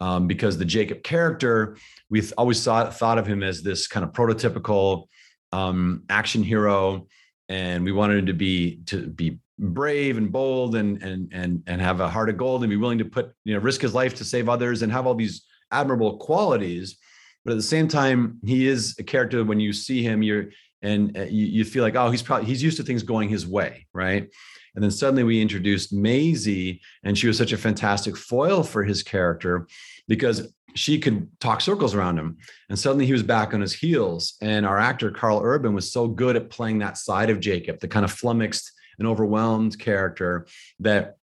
Um, 0.00 0.26
because 0.26 0.58
the 0.58 0.64
Jacob 0.64 1.02
character, 1.02 1.76
we 2.10 2.22
always 2.38 2.62
thought 2.62 2.96
thought 2.96 3.18
of 3.18 3.26
him 3.26 3.42
as 3.42 3.62
this 3.62 3.88
kind 3.88 4.04
of 4.04 4.12
prototypical 4.12 5.08
um, 5.50 6.04
action 6.08 6.44
hero, 6.44 7.08
and 7.48 7.84
we 7.84 7.90
wanted 7.90 8.18
him 8.18 8.26
to 8.26 8.32
be 8.32 8.82
to 8.86 9.08
be 9.08 9.38
brave 9.58 10.16
and 10.16 10.30
bold 10.30 10.76
and 10.76 11.02
and 11.02 11.32
and 11.32 11.62
and 11.66 11.80
have 11.80 11.98
a 11.98 12.08
heart 12.08 12.30
of 12.30 12.36
gold 12.36 12.62
and 12.62 12.70
be 12.70 12.76
willing 12.76 12.98
to 12.98 13.04
put 13.04 13.32
you 13.44 13.54
know 13.54 13.60
risk 13.60 13.80
his 13.80 13.94
life 13.94 14.14
to 14.14 14.24
save 14.24 14.48
others 14.48 14.82
and 14.82 14.92
have 14.92 15.08
all 15.08 15.14
these 15.14 15.42
admirable 15.72 16.18
qualities 16.18 16.98
but 17.44 17.52
at 17.52 17.56
the 17.56 17.62
same 17.62 17.88
time 17.88 18.38
he 18.44 18.66
is 18.66 18.96
a 18.98 19.02
character 19.02 19.44
when 19.44 19.60
you 19.60 19.72
see 19.72 20.02
him 20.02 20.22
you're 20.22 20.46
and 20.82 21.16
uh, 21.16 21.22
you, 21.22 21.46
you 21.46 21.64
feel 21.64 21.82
like 21.82 21.96
oh 21.96 22.10
he's 22.10 22.22
probably 22.22 22.46
he's 22.46 22.62
used 22.62 22.76
to 22.76 22.82
things 22.82 23.02
going 23.02 23.28
his 23.28 23.46
way 23.46 23.86
right? 23.92 24.28
And 24.74 24.82
then 24.82 24.90
suddenly 24.90 25.22
we 25.22 25.40
introduced 25.40 25.92
Maisie 25.92 26.80
and 27.04 27.16
she 27.16 27.26
was 27.26 27.36
such 27.36 27.52
a 27.52 27.58
fantastic 27.58 28.16
foil 28.16 28.62
for 28.62 28.82
his 28.84 29.02
character 29.02 29.66
because 30.08 30.52
she 30.74 30.98
could 30.98 31.28
talk 31.40 31.60
circles 31.60 31.94
around 31.94 32.18
him. 32.18 32.38
And 32.70 32.78
suddenly 32.78 33.04
he 33.04 33.12
was 33.12 33.22
back 33.22 33.52
on 33.52 33.60
his 33.60 33.74
heels 33.74 34.34
and 34.40 34.64
our 34.64 34.78
actor 34.78 35.10
Karl 35.10 35.42
Urban 35.42 35.74
was 35.74 35.92
so 35.92 36.08
good 36.08 36.36
at 36.36 36.50
playing 36.50 36.78
that 36.78 36.96
side 36.96 37.28
of 37.28 37.40
Jacob 37.40 37.80
the 37.80 37.88
kind 37.88 38.04
of 38.04 38.12
flummoxed 38.12 38.72
and 38.98 39.06
overwhelmed 39.06 39.78
character 39.78 40.46
that 40.80 41.16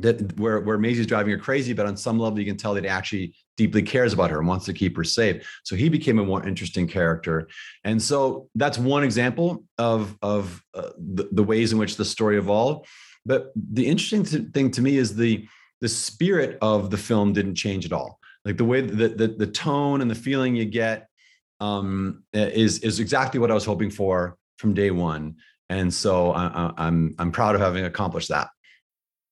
that 0.00 0.38
where 0.38 0.60
where 0.60 0.78
Maisie's 0.78 1.06
driving 1.06 1.32
her 1.32 1.38
crazy, 1.38 1.72
but 1.72 1.86
on 1.86 1.96
some 1.96 2.18
level 2.18 2.38
you 2.38 2.44
can 2.44 2.56
tell 2.56 2.74
that 2.74 2.86
actually 2.86 3.34
deeply 3.58 3.82
cares 3.82 4.14
about 4.14 4.30
her 4.30 4.38
and 4.38 4.48
wants 4.48 4.64
to 4.64 4.72
keep 4.72 4.96
her 4.96 5.04
safe. 5.04 5.46
So 5.64 5.76
he 5.76 5.90
became 5.90 6.18
a 6.18 6.24
more 6.24 6.46
interesting 6.46 6.88
character, 6.88 7.48
and 7.84 8.00
so 8.00 8.48
that's 8.54 8.78
one 8.78 9.04
example 9.04 9.64
of 9.76 10.16
of 10.22 10.62
uh, 10.72 10.90
the, 10.96 11.28
the 11.32 11.42
ways 11.42 11.72
in 11.72 11.78
which 11.78 11.96
the 11.96 12.04
story 12.06 12.38
evolved. 12.38 12.86
But 13.26 13.52
the 13.54 13.86
interesting 13.86 14.24
thing 14.24 14.70
to 14.70 14.80
me 14.80 14.96
is 14.96 15.14
the 15.14 15.46
the 15.82 15.88
spirit 15.88 16.56
of 16.62 16.90
the 16.90 16.96
film 16.96 17.34
didn't 17.34 17.56
change 17.56 17.84
at 17.84 17.92
all. 17.92 18.18
Like 18.44 18.56
the 18.56 18.64
way 18.64 18.80
that 18.80 19.18
the, 19.18 19.28
the 19.28 19.46
tone 19.46 20.00
and 20.00 20.10
the 20.10 20.14
feeling 20.14 20.56
you 20.56 20.64
get 20.64 21.08
um, 21.60 22.24
is 22.32 22.78
is 22.78 23.00
exactly 23.00 23.40
what 23.40 23.50
I 23.50 23.54
was 23.54 23.64
hoping 23.64 23.90
for 23.90 24.38
from 24.56 24.74
day 24.74 24.90
one. 24.90 25.36
And 25.68 25.92
so 25.92 26.32
I, 26.32 26.72
I'm 26.78 27.14
I'm 27.18 27.32
proud 27.32 27.54
of 27.54 27.60
having 27.60 27.84
accomplished 27.84 28.30
that. 28.30 28.48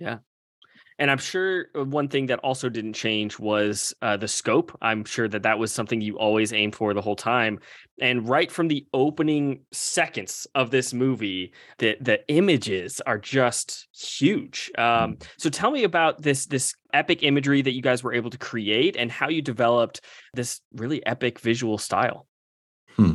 Yeah. 0.00 0.18
And 1.00 1.10
I'm 1.10 1.18
sure 1.18 1.68
uh, 1.74 1.84
one 1.84 2.08
thing 2.08 2.26
that 2.26 2.40
also 2.40 2.68
didn't 2.68 2.92
change 2.92 3.38
was 3.38 3.94
uh, 4.02 4.18
the 4.18 4.28
scope. 4.28 4.76
I'm 4.82 5.06
sure 5.06 5.28
that 5.28 5.42
that 5.44 5.58
was 5.58 5.72
something 5.72 6.02
you 6.02 6.18
always 6.18 6.52
aimed 6.52 6.76
for 6.76 6.92
the 6.92 7.00
whole 7.00 7.16
time. 7.16 7.58
And 8.02 8.28
right 8.28 8.52
from 8.52 8.68
the 8.68 8.86
opening 8.92 9.62
seconds 9.72 10.46
of 10.54 10.70
this 10.70 10.92
movie, 10.92 11.54
the 11.78 11.96
the 12.02 12.20
images 12.28 13.00
are 13.06 13.18
just 13.18 13.88
huge. 13.98 14.70
Um, 14.76 15.16
mm. 15.16 15.26
so 15.38 15.48
tell 15.48 15.70
me 15.70 15.84
about 15.84 16.20
this 16.20 16.44
this 16.44 16.74
epic 16.92 17.22
imagery 17.22 17.62
that 17.62 17.72
you 17.72 17.80
guys 17.80 18.02
were 18.02 18.12
able 18.12 18.30
to 18.30 18.38
create 18.38 18.96
and 18.96 19.10
how 19.10 19.30
you 19.30 19.40
developed 19.40 20.02
this 20.34 20.60
really 20.74 21.04
epic 21.06 21.40
visual 21.40 21.78
style. 21.78 22.26
Hmm. 22.96 23.14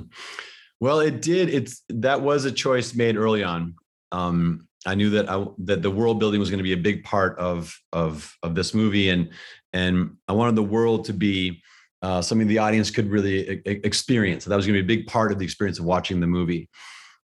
Well, 0.79 1.01
it 1.01 1.21
did. 1.21 1.49
It's 1.49 1.83
that 1.89 2.21
was 2.21 2.45
a 2.45 2.51
choice 2.51 2.95
made 2.95 3.15
early 3.15 3.43
on. 3.43 3.75
Um, 4.11 4.67
I 4.85 4.95
knew 4.95 5.09
that 5.11 5.29
I, 5.29 5.45
that 5.59 5.81
the 5.81 5.91
world 5.91 6.19
building 6.19 6.39
was 6.39 6.49
going 6.49 6.59
to 6.59 6.63
be 6.63 6.73
a 6.73 6.77
big 6.77 7.03
part 7.03 7.37
of 7.39 7.77
of 7.91 8.35
of 8.43 8.55
this 8.55 8.73
movie, 8.73 9.09
and 9.09 9.31
and 9.73 10.17
I 10.27 10.33
wanted 10.33 10.55
the 10.55 10.63
world 10.63 11.05
to 11.05 11.13
be 11.13 11.61
uh, 12.01 12.21
something 12.21 12.47
the 12.47 12.59
audience 12.59 12.91
could 12.91 13.09
really 13.09 13.61
experience. 13.65 14.43
So 14.43 14.49
that 14.49 14.55
was 14.55 14.67
going 14.67 14.77
to 14.77 14.83
be 14.83 14.93
a 14.93 14.97
big 14.97 15.07
part 15.07 15.31
of 15.31 15.39
the 15.39 15.45
experience 15.45 15.79
of 15.79 15.85
watching 15.85 16.19
the 16.19 16.27
movie. 16.27 16.69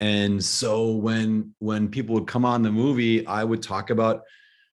And 0.01 0.43
so 0.43 0.93
when 0.93 1.55
when 1.59 1.89
people 1.89 2.15
would 2.15 2.27
come 2.27 2.45
on 2.45 2.63
the 2.63 2.73
movie, 2.73 3.27
I 3.27 3.45
would 3.45 3.63
talk 3.63 3.91
about 3.91 4.23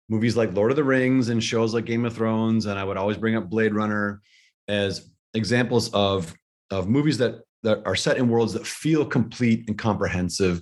movies 0.08 0.36
like 0.36 0.54
Lord 0.54 0.72
of 0.72 0.78
the 0.78 0.84
Rings 0.84 1.30
and 1.30 1.44
shows 1.44 1.74
like 1.74 1.86
Game 1.86 2.06
of 2.06 2.16
Thrones, 2.16 2.66
and 2.66 2.80
I 2.80 2.84
would 2.84 2.98
always 2.98 3.18
bring 3.18 3.36
up 3.36 3.50
Blade 3.50 3.74
Runner 3.74 4.22
as 4.68 5.10
examples 5.34 5.94
of 5.94 6.34
of 6.72 6.88
movies 6.88 7.18
that 7.18 7.42
that 7.64 7.86
are 7.86 7.96
set 7.96 8.18
in 8.18 8.30
worlds 8.30 8.54
that 8.54 8.66
feel 8.66 9.06
complete 9.06 9.66
and 9.68 9.78
comprehensive 9.78 10.62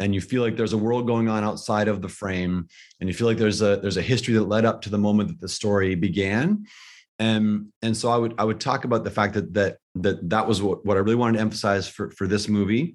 and 0.00 0.14
you 0.14 0.20
feel 0.20 0.42
like 0.42 0.56
there's 0.56 0.72
a 0.72 0.78
world 0.78 1.06
going 1.06 1.28
on 1.28 1.44
outside 1.44 1.88
of 1.88 2.02
the 2.02 2.08
frame 2.08 2.68
and 3.00 3.08
you 3.08 3.14
feel 3.14 3.26
like 3.26 3.38
there's 3.38 3.62
a 3.62 3.76
there's 3.76 3.96
a 3.96 4.02
history 4.02 4.34
that 4.34 4.44
led 4.44 4.64
up 4.64 4.82
to 4.82 4.90
the 4.90 4.98
moment 4.98 5.28
that 5.28 5.40
the 5.40 5.48
story 5.48 5.94
began. 5.94 6.66
And 7.18 7.72
and 7.82 7.96
so 7.96 8.10
i 8.10 8.16
would 8.16 8.34
i 8.38 8.44
would 8.44 8.60
talk 8.60 8.84
about 8.84 9.02
the 9.02 9.10
fact 9.10 9.34
that 9.34 9.52
that 9.54 9.78
that 9.96 10.30
that 10.30 10.46
was 10.46 10.62
what, 10.62 10.86
what 10.86 10.96
i 10.96 11.00
really 11.00 11.16
wanted 11.16 11.38
to 11.38 11.42
emphasize 11.42 11.88
for 11.88 12.10
for 12.12 12.26
this 12.26 12.48
movie. 12.48 12.94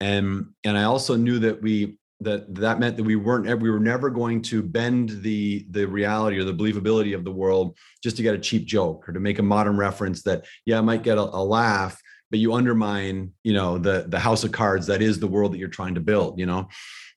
And 0.00 0.46
and 0.64 0.78
i 0.78 0.84
also 0.84 1.16
knew 1.16 1.38
that 1.40 1.60
we 1.60 1.98
that 2.20 2.52
that 2.54 2.80
meant 2.80 2.96
that 2.96 3.04
we 3.04 3.16
weren't 3.16 3.60
we 3.60 3.70
were 3.70 3.78
never 3.78 4.10
going 4.10 4.42
to 4.42 4.62
bend 4.62 5.10
the 5.22 5.66
the 5.70 5.86
reality 5.86 6.38
or 6.38 6.44
the 6.44 6.54
believability 6.54 7.14
of 7.14 7.24
the 7.24 7.30
world 7.30 7.76
just 8.02 8.16
to 8.16 8.22
get 8.22 8.34
a 8.34 8.38
cheap 8.38 8.66
joke 8.66 9.08
or 9.08 9.12
to 9.12 9.20
make 9.20 9.38
a 9.38 9.42
modern 9.42 9.76
reference 9.76 10.22
that 10.22 10.44
yeah 10.66 10.78
i 10.78 10.80
might 10.80 11.04
get 11.04 11.16
a, 11.16 11.22
a 11.22 11.42
laugh 11.42 12.00
but 12.30 12.38
you 12.38 12.54
undermine 12.54 13.32
you 13.42 13.52
know 13.52 13.78
the 13.78 14.04
the 14.08 14.18
house 14.18 14.44
of 14.44 14.52
cards 14.52 14.86
that 14.86 15.02
is 15.02 15.18
the 15.18 15.26
world 15.26 15.52
that 15.52 15.58
you're 15.58 15.68
trying 15.68 15.94
to 15.94 16.00
build 16.00 16.38
you 16.38 16.46
know? 16.46 16.68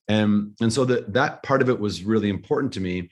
And 0.08 0.56
and 0.60 0.74
so 0.74 0.84
that 0.86 1.13
that 1.13 1.43
part 1.43 1.62
of 1.62 1.69
it 1.69 1.80
was 1.80 2.04
really 2.04 2.30
important 2.30 2.74
to 2.74 2.80
me 2.80 3.10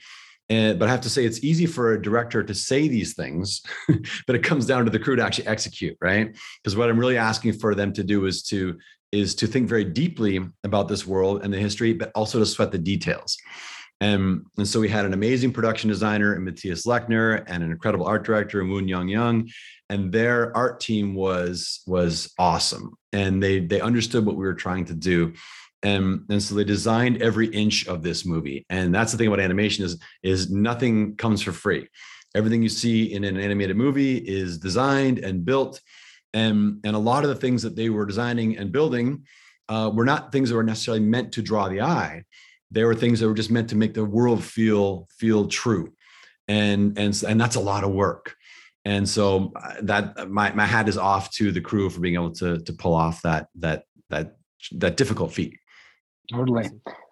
and 0.50 0.80
but 0.80 0.90
i 0.90 0.92
have 0.92 1.02
to 1.02 1.10
say 1.10 1.24
it's 1.24 1.44
easy 1.44 1.66
for 1.66 1.94
a 1.94 2.02
director 2.02 2.44
to 2.44 2.54
say 2.54 2.88
these 2.88 3.14
things 3.14 3.62
but 4.28 4.36
it 4.36 4.44
comes 4.44 4.66
down 4.66 4.84
to 4.86 4.92
the 4.92 5.00
crew 5.00 5.16
to 5.16 5.24
actually 5.24 5.48
execute 5.48 5.96
right? 6.02 6.36
Because 6.62 6.76
what 6.76 6.90
i'm 6.90 7.00
really 7.00 7.18
asking 7.18 7.54
for 7.54 7.76
them 7.76 7.94
to 7.94 8.04
do 8.04 8.26
is 8.26 8.44
to 8.44 8.78
is 9.12 9.34
to 9.36 9.48
think 9.48 9.68
very 9.68 9.86
deeply 9.86 10.40
about 10.64 10.88
this 10.88 11.06
world 11.06 11.44
and 11.44 11.54
the 11.54 11.58
history 11.58 11.94
but 11.94 12.12
also 12.16 12.40
to 12.40 12.46
sweat 12.46 12.72
the 12.72 12.78
details 12.78 13.38
and, 14.02 14.46
and 14.58 14.68
so 14.68 14.80
we 14.80 14.88
had 14.88 15.06
an 15.06 15.14
amazing 15.14 15.52
production 15.52 15.90
designer 15.90 16.36
in 16.36 16.44
Matthias 16.46 16.86
Lechner 16.86 17.44
and 17.48 17.64
an 17.64 17.72
incredible 17.72 18.06
art 18.06 18.24
director, 18.24 18.64
Woonyoung 18.64 19.10
Jung. 19.10 19.50
And 19.90 20.12
their 20.12 20.56
art 20.56 20.80
team 20.80 21.16
was 21.16 21.82
was 21.88 22.32
awesome. 22.38 22.96
And 23.12 23.42
they 23.42 23.60
they 23.60 23.82
understood 23.82 24.26
what 24.26 24.36
we 24.36 24.46
were 24.46 24.54
trying 24.54 24.86
to 24.86 24.94
do. 24.94 25.34
And, 25.82 26.26
and 26.30 26.44
so 26.44 26.56
they 26.56 26.64
designed 26.64 27.22
every 27.22 27.48
inch 27.48 27.88
of 27.88 28.04
this 28.04 28.26
movie. 28.26 28.66
And 28.70 28.94
that's 28.94 29.12
the 29.12 29.18
thing 29.18 29.28
about 29.28 29.40
animation 29.40 29.86
is, 29.86 29.98
is 30.24 30.52
nothing 30.52 31.16
comes 31.16 31.42
for 31.42 31.54
free. 31.54 31.88
Everything 32.36 32.62
you 32.62 32.70
see 32.70 33.14
in 33.14 33.24
an 33.24 33.40
animated 33.40 33.78
movie 33.78 34.18
is 34.18 34.58
designed 34.58 35.20
and 35.20 35.46
built. 35.46 35.80
And, 36.34 36.82
and 36.84 36.96
a 36.96 37.00
lot 37.00 37.24
of 37.24 37.30
the 37.30 37.36
things 37.36 37.64
that 37.64 37.78
they 37.78 37.90
were 37.90 38.06
designing 38.06 38.58
and 38.58 38.74
building 38.74 39.24
uh, 39.70 39.90
were 39.94 40.06
not 40.06 40.34
things 40.34 40.50
that 40.50 40.56
were 40.56 40.64
necessarily 40.64 41.04
meant 41.04 41.32
to 41.34 41.42
draw 41.42 41.70
the 41.70 41.82
eye 41.82 42.26
they 42.72 42.84
were 42.84 42.96
things 42.96 43.20
that 43.20 43.28
were 43.28 43.34
just 43.34 43.52
meant 43.52 43.70
to 43.70 43.76
make 43.76 43.94
the 43.94 44.06
world 44.06 44.44
feel 44.44 45.08
feel 45.18 45.48
true. 45.48 45.94
And 46.48 46.98
and 46.98 47.22
and 47.24 47.40
that's 47.40 47.56
a 47.56 47.62
lot 47.62 47.84
of 47.84 47.92
work. 47.92 48.36
And 48.86 49.08
so 49.08 49.52
uh, 49.56 49.76
that 49.82 50.30
my 50.30 50.52
my 50.54 50.66
hat 50.66 50.90
is 50.90 50.98
off 50.98 51.32
to 51.32 51.52
the 51.52 51.62
crew 51.62 51.90
for 51.90 52.00
being 52.00 52.16
able 52.16 52.34
to 52.36 52.60
to 52.60 52.74
pull 52.74 52.94
off 52.94 53.22
that 53.24 53.48
that 53.56 53.84
that 54.10 54.38
that 54.72 54.98
difficult 54.98 55.34
feat. 55.34 55.58
Totally. 56.32 56.70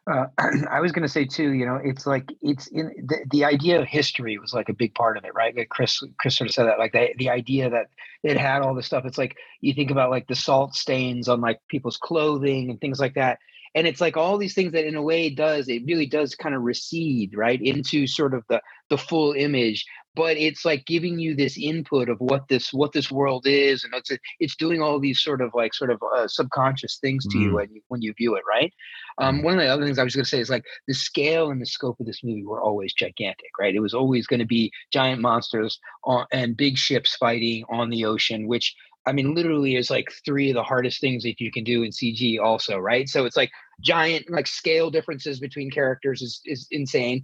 Uh, 0.10 0.26
I 0.70 0.80
was 0.80 0.91
going 0.91 1.04
to 1.04 1.10
say 1.10 1.26
too, 1.26 1.52
you 1.52 1.65
know, 1.65 1.80
it's 1.84 2.08
like 2.08 2.32
it's 2.41 2.67
in 2.67 2.93
the, 3.06 3.17
the 3.32 3.46
idea 3.46 3.80
of 3.80 3.88
history 3.88 4.38
was 4.38 4.54
like 4.54 4.70
a 4.70 4.74
big 4.74 4.93
part 4.96 5.17
of 5.17 5.26
it, 5.26 5.34
right? 5.34 5.56
Like 5.56 5.70
Chris, 5.70 6.02
Chris 6.20 6.38
sort 6.38 6.50
of 6.50 6.54
said 6.54 6.65
that, 6.65 6.80
like 6.80 6.93
the, 6.93 7.10
the 7.17 7.30
idea 7.30 7.70
that 7.70 7.88
it 8.24 8.38
had 8.38 8.62
all 8.62 8.74
this 8.74 8.86
stuff. 8.86 9.06
It's 9.06 9.17
like 9.17 9.36
you 9.62 9.74
think 9.74 9.91
about 9.91 10.10
like 10.10 10.28
the 10.28 10.36
salt 10.36 10.76
stains 10.76 11.28
on 11.28 11.41
like 11.41 11.60
people's 11.67 11.98
clothing 11.98 12.70
and 12.70 12.80
things 12.80 13.00
like 13.00 13.15
that 13.15 13.39
and 13.75 13.88
it's 13.88 14.01
like 14.01 14.17
all 14.17 14.38
these 14.38 14.53
things 14.53 14.71
that 14.71 14.86
in 14.86 14.95
a 14.95 15.01
way 15.01 15.30
does 15.30 15.67
it 15.67 15.84
really 15.86 16.06
does 16.06 16.36
kind 16.36 16.56
of 16.56 16.62
recede 16.62 17.36
right 17.36 17.62
into 17.62 18.08
sort 18.08 18.34
of 18.34 18.43
the 18.49 18.62
the 18.89 18.97
full 18.97 19.34
image 19.34 19.86
but 20.17 20.36
it's 20.36 20.65
like 20.65 20.84
giving 20.88 21.19
you 21.19 21.36
this 21.36 21.58
input 21.60 22.10
of 22.10 22.17
what 22.19 22.47
this 22.49 22.73
what 22.73 22.91
this 22.91 23.12
world 23.12 23.45
is 23.45 23.84
and 23.84 23.93
it's 23.93 24.12
it's 24.39 24.56
doing 24.56 24.82
all 24.82 24.99
these 24.99 25.21
sort 25.21 25.41
of 25.41 25.51
like 25.53 25.73
sort 25.73 25.91
of 25.91 26.01
uh, 26.15 26.27
subconscious 26.27 26.97
things 26.99 27.25
to 27.27 27.38
mm. 27.38 27.43
you 27.43 27.53
when 27.53 27.71
you 27.71 27.82
when 27.88 28.01
you 28.01 28.13
view 28.17 28.36
it 28.36 28.43
right 28.49 28.73
um, 29.19 29.39
mm. 29.39 29.43
one 29.43 29.53
of 29.53 29.60
the 29.60 29.67
other 29.67 29.86
things 29.86 29.99
i 29.99 30.03
was 30.03 30.15
going 30.15 30.25
to 30.25 30.30
say 30.30 30.39
is 30.39 30.49
like 30.49 30.65
the 30.88 30.93
scale 30.93 31.51
and 31.51 31.62
the 31.62 31.65
scope 31.65 31.99
of 31.99 32.08
this 32.08 32.23
movie 32.23 32.43
were 32.43 32.62
always 32.62 32.93
gigantic 32.93 33.51
right 33.60 33.75
it 33.75 33.80
was 33.80 33.93
always 33.93 34.25
going 34.25 34.39
to 34.39 34.45
be 34.45 34.71
giant 34.91 35.21
monsters 35.21 35.80
on, 36.03 36.25
and 36.32 36.58
big 36.58 36.77
ships 36.77 37.15
fighting 37.15 37.63
on 37.69 37.89
the 37.91 38.03
ocean 38.03 38.47
which 38.47 38.75
I 39.08 39.13
mean, 39.13 39.34
literally 39.34 39.76
is 39.76 39.89
like 39.89 40.12
three 40.26 40.50
of 40.50 40.56
the 40.56 40.63
hardest 40.63 41.00
things 41.00 41.24
that 41.24 41.39
you 41.39 41.52
can 41.52 41.63
do 41.63 41.84
in 41.84 41.91
CG 41.91 42.39
also, 42.39 42.78
right? 42.78 43.08
So 43.08 43.26
it's 43.26 43.38
like 43.38 43.52
giant 43.82 44.30
like 44.30 44.48
scale 44.48 44.91
differences 44.91 45.39
between 45.39 45.72
characters 45.72 46.22
is 46.22 46.41
is 46.46 46.67
insane. 46.72 47.24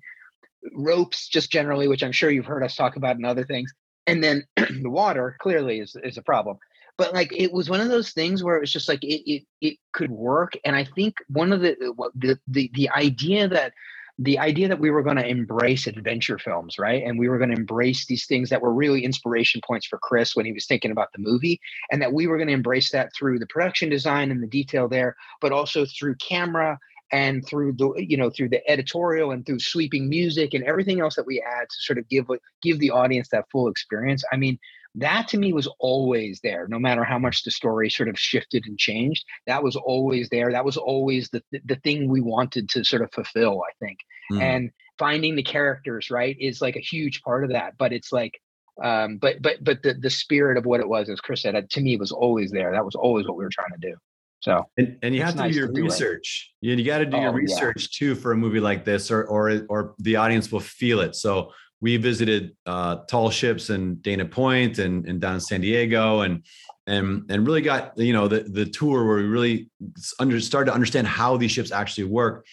Ropes 0.74 1.28
just 1.28 1.52
generally, 1.52 1.88
which 1.88 2.04
I'm 2.04 2.14
sure 2.14 2.32
you've 2.32 2.46
heard 2.46 2.64
us 2.64 2.76
talk 2.76 2.96
about 2.96 3.18
in 3.18 3.26
other 3.26 3.44
things. 3.44 3.74
And 4.08 4.24
then 4.24 4.46
the 4.56 4.90
water 4.90 5.36
clearly 5.42 5.80
is 5.80 5.96
is 6.04 6.18
a 6.18 6.24
problem. 6.24 6.58
But 6.98 7.14
like 7.14 7.34
it 7.34 7.52
was 7.52 7.70
one 7.70 7.82
of 7.82 7.90
those 7.90 8.12
things 8.12 8.44
where 8.44 8.56
it 8.56 8.62
was 8.62 8.72
just 8.72 8.88
like 8.88 9.04
it 9.04 9.30
it 9.30 9.44
it 9.60 9.78
could 9.92 10.12
work. 10.12 10.54
And 10.64 10.76
I 10.76 10.86
think 10.86 11.16
one 11.28 11.52
of 11.52 11.62
the 11.62 11.72
uh, 11.72 12.10
the 12.16 12.40
the, 12.48 12.72
the 12.74 12.90
idea 12.92 13.48
that 13.50 13.74
the 14.20 14.38
idea 14.38 14.68
that 14.68 14.80
we 14.80 14.92
were 14.92 15.02
going 15.02 15.18
to 15.18 15.28
embrace 15.28 15.88
adventure 15.88 16.38
films, 16.38 16.78
right? 16.78 17.04
And 17.04 17.18
we 17.18 17.30
were 17.30 17.40
going 17.40 17.50
to 17.50 17.58
embrace 17.58 18.06
these 18.06 18.28
things 18.28 18.50
that 18.50 18.62
were 18.62 18.74
really 18.74 19.04
inspiration 19.04 19.60
points 19.66 19.88
for 19.88 19.98
Chris 19.98 20.36
when 20.36 20.46
he 20.46 20.54
was 20.54 20.68
thinking 20.68 20.92
about 20.92 21.12
the 21.14 21.22
movie, 21.22 21.60
and 21.92 22.02
that 22.02 22.14
we 22.14 22.28
were 22.28 22.38
going 22.38 22.48
to 22.48 22.54
embrace 22.54 22.92
that 22.92 23.12
through 23.18 23.40
the 23.40 23.48
production 23.48 23.90
design 23.90 24.30
and 24.30 24.42
the 24.44 24.48
detail 24.48 24.88
there, 24.88 25.16
but 25.42 25.52
also 25.52 25.86
through 25.86 26.16
camera 26.16 26.78
and 27.14 27.48
through 27.48 27.74
the 27.74 27.94
you 27.96 28.18
know 28.18 28.30
through 28.30 28.50
the 28.50 28.70
editorial 28.70 29.32
and 29.32 29.46
through 29.46 29.60
sweeping 29.60 30.10
music 30.10 30.54
and 30.54 30.64
everything 30.66 31.00
else 31.00 31.16
that 31.16 31.28
we 31.28 31.42
add 31.42 31.70
to 31.70 31.76
sort 31.80 32.00
of 32.00 32.10
give 32.10 32.26
give 32.62 32.80
the 32.80 32.90
audience 32.90 33.30
that 33.30 33.46
full 33.52 33.70
experience. 33.70 34.24
I 34.34 34.36
mean, 34.36 34.60
that 34.96 35.28
to 35.30 35.38
me 35.38 35.54
was 35.54 35.68
always 35.80 36.40
there 36.42 36.68
no 36.68 36.80
matter 36.80 37.04
how 37.04 37.18
much 37.18 37.44
the 37.44 37.52
story 37.52 37.90
sort 37.90 38.10
of 38.10 38.20
shifted 38.20 38.64
and 38.66 38.78
changed 38.78 39.26
that 39.48 39.64
was 39.64 39.76
always 39.76 40.30
there 40.30 40.52
that 40.52 40.66
was 40.66 40.78
always 40.78 41.30
the 41.30 41.42
the 41.66 41.78
thing 41.78 42.10
we 42.10 42.22
wanted 42.22 42.70
to 42.70 42.84
sort 42.84 43.02
of 43.02 43.12
fulfill 43.12 43.64
i 43.64 43.74
think 43.84 43.98
mm. 44.32 44.40
and 44.40 44.70
finding 45.00 45.36
the 45.36 45.44
characters 45.44 46.12
right 46.12 46.38
is 46.40 46.62
like 46.62 46.76
a 46.76 46.80
huge 46.82 47.24
part 47.24 47.44
of 47.44 47.52
that 47.52 47.74
but 47.78 47.92
it's 47.92 48.12
like 48.12 48.40
um 48.84 49.18
but 49.18 49.42
but 49.42 49.64
but 49.64 49.82
the 49.82 49.96
the 49.96 50.12
spirit 50.12 50.58
of 50.58 50.66
what 50.66 50.80
it 50.80 50.88
was 50.88 51.10
as 51.10 51.20
chris 51.20 51.42
said 51.42 51.70
to 51.70 51.82
me 51.82 51.98
was 51.98 52.12
always 52.12 52.52
there 52.52 52.72
that 52.72 52.86
was 52.86 52.96
always 52.96 53.28
what 53.28 53.36
we 53.36 53.44
were 53.44 53.50
trying 53.50 53.72
to 53.72 53.90
do 53.90 53.96
so 54.44 54.66
and, 54.78 54.98
and 55.02 55.16
you 55.16 55.22
have 55.22 55.34
to 55.34 55.40
nice 55.40 55.54
do 55.54 55.60
your 55.60 55.72
to 55.72 55.82
research 55.82 56.52
you, 56.60 56.76
you 56.76 56.84
got 56.84 56.98
to 56.98 57.06
do 57.06 57.18
oh, 57.18 57.22
your 57.22 57.34
research 57.34 57.88
yeah. 57.92 58.08
too 58.08 58.16
for 58.16 58.34
a 58.34 58.38
movie 58.38 58.60
like 58.60 58.84
this 58.84 59.10
or 59.10 59.24
or 59.24 59.66
or 59.70 59.96
the 60.00 60.16
audience 60.16 60.52
will 60.52 60.60
feel 60.60 61.00
it 61.00 61.16
so 61.16 61.52
we 61.84 61.98
visited 61.98 62.56
uh, 62.66 62.96
tall 63.10 63.30
ships 63.30 63.70
and 63.70 64.02
Dana 64.02 64.24
Point 64.24 64.80
and, 64.80 65.06
and 65.06 65.20
down 65.20 65.36
in 65.36 65.42
San 65.42 65.60
Diego 65.60 66.22
and 66.22 66.42
and 66.88 67.30
and 67.30 67.46
really 67.46 67.62
got 67.62 67.98
you 67.98 68.14
know 68.14 68.30
the 68.30 68.40
the 68.40 68.66
tour 68.66 69.06
where 69.06 69.18
we 69.18 69.24
really 69.24 69.70
under, 70.18 70.40
started 70.40 70.72
to 70.72 70.74
understand 70.74 71.08
how 71.08 71.36
these 71.36 71.52
ships 71.52 71.74
actually 71.74 72.06
work. 72.06 72.48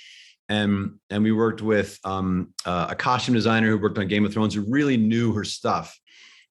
And, 0.48 0.96
and 1.10 1.22
we 1.22 1.30
worked 1.30 1.62
with 1.62 1.96
um, 2.02 2.52
uh, 2.66 2.88
a 2.90 2.96
costume 2.96 3.36
designer 3.36 3.70
who 3.70 3.78
worked 3.78 3.96
on 3.98 4.08
Game 4.08 4.26
of 4.26 4.32
Thrones 4.32 4.52
who 4.52 4.62
really 4.62 4.96
knew 4.96 5.32
her 5.32 5.44
stuff 5.44 5.96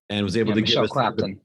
and 0.08 0.24
was 0.24 0.38
able 0.38 0.52
yeah, 0.52 0.54
to 0.54 0.60
Michelle 0.62 0.82
give 0.84 0.84
us 0.84 0.90
Clapton. 0.90 1.40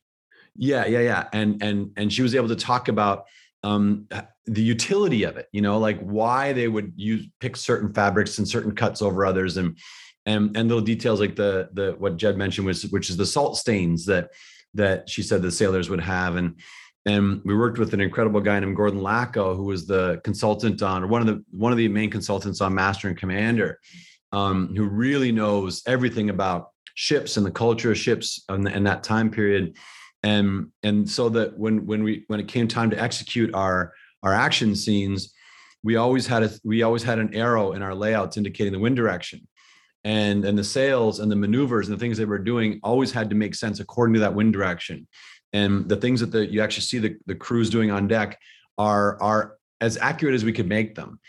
yeah 0.56 0.86
yeah 0.86 1.02
yeah 1.02 1.28
and 1.34 1.62
and 1.62 1.92
and 1.98 2.14
she 2.14 2.22
was 2.22 2.34
able 2.34 2.48
to 2.48 2.56
talk 2.56 2.88
about 2.88 3.26
um, 3.66 4.08
the 4.46 4.62
utility 4.62 5.24
of 5.24 5.38
it 5.38 5.48
you 5.52 5.62
know 5.62 5.78
like 5.78 6.00
why 6.00 6.54
they 6.54 6.68
would 6.68 6.94
use 6.96 7.28
pick 7.40 7.58
certain 7.58 7.92
fabrics 7.94 8.38
and 8.38 8.48
certain 8.48 8.74
cuts 8.74 9.02
over 9.02 9.26
others 9.26 9.58
and 9.58 9.78
and 10.26 10.56
and 10.56 10.70
little 10.70 10.84
details 10.84 11.20
like 11.20 11.36
the 11.36 11.70
the 11.74 11.96
what 11.98 12.18
Jed 12.18 12.38
mentioned 12.38 12.68
was 12.68 12.84
which 12.88 13.10
is 13.10 13.18
the 13.18 13.26
salt 13.26 13.58
stains 13.58 14.06
that 14.06 14.30
that 14.74 15.10
she 15.10 15.24
said 15.24 15.42
the 15.42 15.52
sailors 15.52 15.90
would 15.90 16.02
have 16.02 16.36
and 16.36 16.60
and 17.08 17.42
we 17.46 17.56
worked 17.56 17.78
with 17.78 17.94
an 17.94 18.02
incredible 18.02 18.42
guy 18.42 18.60
named 18.60 18.76
Gordon 18.76 19.02
Laco 19.02 19.56
who 19.56 19.64
was 19.64 19.88
the 19.88 20.22
consultant 20.24 20.82
on 20.82 21.04
or 21.04 21.08
one 21.08 21.22
of 21.22 21.28
the 21.28 21.44
one 21.52 21.72
of 21.72 21.78
the 21.78 21.88
main 21.88 22.12
consultants 22.12 22.62
on 22.62 22.76
Master 22.76 23.08
and 23.08 23.18
Commander 23.18 23.80
um, 24.32 24.76
who 24.76 24.86
really 24.86 25.32
knows 25.32 25.82
everything 25.88 26.30
about 26.30 26.70
ships 26.96 27.38
and 27.38 27.46
the 27.46 27.52
culture 27.52 27.92
of 27.92 27.98
ships 27.98 28.44
in 28.50 28.84
that 28.84 29.04
time 29.04 29.30
period. 29.30 29.78
And, 30.26 30.72
and 30.82 31.08
so 31.08 31.30
that 31.30 31.58
when 31.58 31.86
when 31.86 32.04
we 32.04 32.24
when 32.28 32.40
it 32.40 32.48
came 32.48 32.68
time 32.68 32.90
to 32.90 33.00
execute 33.00 33.54
our 33.54 33.94
our 34.24 34.34
action 34.34 34.76
scenes, 34.76 35.32
we 35.84 35.98
always 35.98 36.26
had 36.26 36.42
a 36.42 36.50
we 36.64 36.82
always 36.82 37.04
had 37.04 37.20
an 37.20 37.36
arrow 37.36 37.74
in 37.74 37.84
our 37.84 37.94
layouts 37.94 38.36
indicating 38.36 38.74
the 38.74 38.80
wind 38.80 38.96
direction. 38.96 39.48
And 40.04 40.44
and 40.44 40.58
the 40.58 40.64
sails 40.64 41.20
and 41.20 41.32
the 41.32 41.36
maneuvers 41.36 41.88
and 41.88 41.96
the 41.96 42.00
things 42.00 42.18
they 42.18 42.26
were 42.26 42.40
doing 42.40 42.80
always 42.82 43.12
had 43.12 43.30
to 43.30 43.36
make 43.36 43.54
sense 43.54 43.80
according 43.80 44.16
to 44.16 44.20
that 44.22 44.34
wind 44.34 44.52
direction. 44.52 45.08
And 45.54 45.88
the 45.88 45.96
things 45.96 46.22
that 46.22 46.32
the, 46.32 46.52
you 46.52 46.62
actually 46.62 46.82
see 46.82 46.98
the, 46.98 47.16
the 47.28 47.36
crews 47.36 47.70
doing 47.70 47.92
on 47.92 48.08
deck 48.08 48.40
are 48.80 49.22
are 49.22 49.58
as 49.80 49.96
accurate 49.98 50.34
as 50.34 50.44
we 50.44 50.54
could 50.54 50.68
make 50.68 50.96
them. 50.96 51.20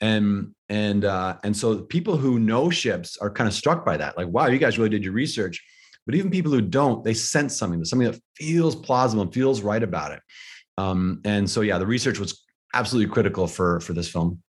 And 0.00 0.54
and 0.70 1.04
uh, 1.04 1.36
and 1.44 1.54
so 1.54 1.82
people 1.82 2.16
who 2.16 2.38
know 2.38 2.70
ships 2.70 3.18
are 3.18 3.30
kind 3.30 3.48
of 3.48 3.54
struck 3.54 3.84
by 3.84 3.98
that. 3.98 4.16
Like 4.16 4.28
wow 4.28 4.46
you 4.46 4.58
guys 4.58 4.78
really 4.78 4.88
did 4.88 5.04
your 5.04 5.12
research 5.12 5.62
but 6.06 6.14
even 6.14 6.30
people 6.30 6.52
who 6.52 6.60
don't 6.60 7.04
they 7.04 7.14
sense 7.14 7.56
something 7.56 7.84
something 7.84 8.10
that 8.10 8.20
feels 8.36 8.74
plausible 8.74 9.22
and 9.22 9.34
feels 9.34 9.60
right 9.60 9.82
about 9.82 10.12
it 10.12 10.20
um, 10.78 11.20
and 11.24 11.50
so 11.50 11.60
yeah 11.60 11.78
the 11.78 11.86
research 11.86 12.18
was 12.18 12.46
absolutely 12.76 13.12
critical 13.12 13.46
for 13.46 13.80
for 13.80 13.92
this 13.92 14.08
film. 14.08 14.42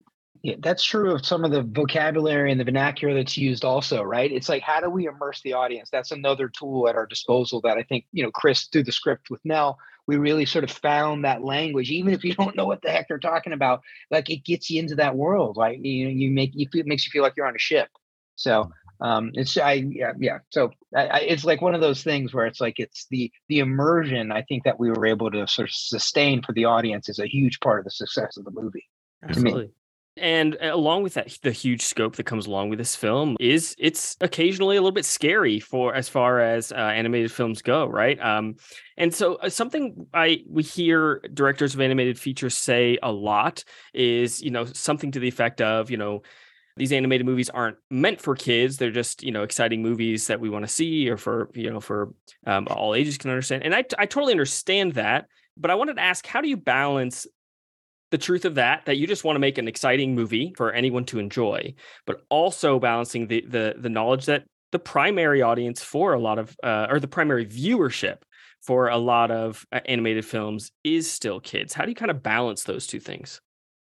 Yeah, 0.43 0.55
that's 0.59 0.83
true 0.83 1.15
of 1.15 1.25
some 1.25 1.43
of 1.43 1.51
the 1.51 1.63
vocabulary 1.63 2.51
and 2.51 2.59
the 2.59 2.63
vernacular 2.63 3.15
that's 3.15 3.37
used 3.37 3.65
also, 3.65 4.03
right? 4.03 4.31
It's 4.31 4.49
like 4.49 4.61
how 4.61 4.79
do 4.79 4.89
we 4.89 5.07
immerse 5.07 5.41
the 5.41 5.53
audience? 5.53 5.89
That's 5.91 6.11
another 6.11 6.47
tool 6.47 6.87
at 6.87 6.95
our 6.95 7.07
disposal 7.07 7.59
that 7.61 7.77
I 7.77 7.83
think, 7.83 8.05
you 8.11 8.23
know, 8.23 8.31
Chris 8.31 8.67
through 8.67 8.83
the 8.83 8.91
script 8.91 9.29
with 9.29 9.43
Nell, 9.43 9.79
we 10.05 10.17
really 10.17 10.45
sort 10.45 10.63
of 10.63 10.71
found 10.71 11.25
that 11.25 11.43
language, 11.43 11.89
even 11.89 12.13
if 12.13 12.23
you 12.23 12.33
don't 12.33 12.55
know 12.55 12.65
what 12.65 12.81
the 12.81 12.91
heck 12.91 13.07
they're 13.07 13.17
talking 13.17 13.53
about, 13.53 13.81
like 14.11 14.29
it 14.29 14.45
gets 14.45 14.69
you 14.69 14.79
into 14.79 14.95
that 14.95 15.15
world. 15.15 15.57
Like 15.57 15.79
you 15.81 16.07
you 16.07 16.29
make 16.29 16.51
you 16.53 16.67
feel, 16.71 16.81
it 16.81 16.87
makes 16.87 17.05
you 17.05 17.11
feel 17.11 17.23
like 17.23 17.33
you're 17.35 17.47
on 17.47 17.55
a 17.55 17.59
ship. 17.59 17.89
So 18.35 18.69
um 19.01 19.31
it's 19.33 19.57
i 19.57 19.73
yeah 19.73 20.13
yeah. 20.19 20.39
So 20.49 20.71
I, 20.95 21.07
I, 21.07 21.17
it's 21.19 21.45
like 21.45 21.61
one 21.61 21.75
of 21.75 21.81
those 21.81 22.03
things 22.03 22.33
where 22.33 22.45
it's 22.45 22.61
like 22.61 22.75
it's 22.77 23.07
the 23.09 23.31
the 23.49 23.59
immersion 23.59 24.31
i 24.31 24.41
think 24.43 24.63
that 24.63 24.79
we 24.79 24.89
were 24.89 25.05
able 25.05 25.31
to 25.31 25.47
sort 25.47 25.69
of 25.69 25.73
sustain 25.73 26.41
for 26.41 26.53
the 26.53 26.65
audience 26.65 27.09
is 27.09 27.19
a 27.19 27.27
huge 27.27 27.59
part 27.59 27.79
of 27.79 27.85
the 27.85 27.91
success 27.91 28.37
of 28.37 28.45
the 28.45 28.51
movie 28.51 28.85
absolutely. 29.23 29.71
And 30.19 30.55
uh, 30.55 30.71
along 30.73 31.03
with 31.03 31.13
that 31.13 31.37
the 31.43 31.51
huge 31.51 31.83
scope 31.83 32.15
that 32.15 32.23
comes 32.23 32.47
along 32.47 32.69
with 32.69 32.79
this 32.79 32.95
film 32.95 33.37
is 33.39 33.75
it's 33.77 34.17
occasionally 34.21 34.75
a 34.75 34.81
little 34.81 34.91
bit 34.91 35.05
scary 35.05 35.59
for 35.59 35.93
as 35.93 36.09
far 36.09 36.39
as 36.39 36.71
uh, 36.71 36.75
animated 36.75 37.31
films 37.31 37.61
go 37.61 37.85
right? 37.87 38.19
Um, 38.19 38.55
and 38.97 39.13
so 39.13 39.35
uh, 39.35 39.49
something 39.49 40.07
i 40.13 40.39
we 40.49 40.63
hear 40.63 41.21
directors 41.33 41.75
of 41.75 41.81
animated 41.81 42.19
features 42.19 42.57
say 42.57 42.97
a 43.03 43.11
lot 43.11 43.63
is 43.93 44.41
you 44.41 44.49
know 44.49 44.65
something 44.65 45.11
to 45.11 45.19
the 45.19 45.27
effect 45.27 45.61
of 45.61 45.91
you 45.91 45.97
know 45.97 46.23
these 46.77 46.91
animated 46.91 47.25
movies 47.25 47.49
aren't 47.49 47.77
meant 47.89 48.21
for 48.21 48.35
kids 48.35 48.77
they're 48.77 48.91
just 48.91 49.23
you 49.23 49.31
know 49.31 49.43
exciting 49.43 49.81
movies 49.81 50.27
that 50.27 50.39
we 50.39 50.49
want 50.49 50.63
to 50.63 50.71
see 50.71 51.09
or 51.09 51.17
for 51.17 51.49
you 51.53 51.69
know 51.69 51.79
for 51.79 52.13
um, 52.45 52.67
all 52.69 52.95
ages 52.95 53.17
can 53.17 53.29
understand 53.29 53.63
and 53.63 53.75
I, 53.75 53.83
I 53.97 54.05
totally 54.05 54.33
understand 54.33 54.93
that 54.93 55.27
but 55.57 55.71
i 55.71 55.75
wanted 55.75 55.95
to 55.95 56.01
ask 56.01 56.25
how 56.25 56.41
do 56.41 56.49
you 56.49 56.57
balance 56.57 57.27
the 58.11 58.17
truth 58.17 58.45
of 58.45 58.55
that 58.55 58.85
that 58.85 58.97
you 58.97 59.05
just 59.05 59.23
want 59.23 59.35
to 59.35 59.39
make 59.39 59.57
an 59.57 59.67
exciting 59.67 60.15
movie 60.15 60.53
for 60.55 60.71
anyone 60.71 61.05
to 61.05 61.19
enjoy 61.19 61.73
but 62.05 62.21
also 62.29 62.79
balancing 62.79 63.27
the 63.27 63.43
the, 63.47 63.75
the 63.77 63.89
knowledge 63.89 64.25
that 64.25 64.43
the 64.71 64.79
primary 64.79 65.41
audience 65.41 65.81
for 65.81 66.13
a 66.13 66.19
lot 66.19 66.39
of 66.39 66.55
uh, 66.63 66.87
or 66.89 66.99
the 66.99 67.07
primary 67.07 67.45
viewership 67.45 68.17
for 68.61 68.89
a 68.89 68.97
lot 68.97 69.31
of 69.31 69.65
uh, 69.71 69.79
animated 69.85 70.25
films 70.25 70.71
is 70.83 71.09
still 71.09 71.39
kids? 71.39 71.73
How 71.73 71.85
do 71.85 71.89
you 71.89 71.95
kind 71.95 72.11
of 72.11 72.21
balance 72.21 72.63
those 72.63 72.87
two 72.87 72.99
things 72.99 73.39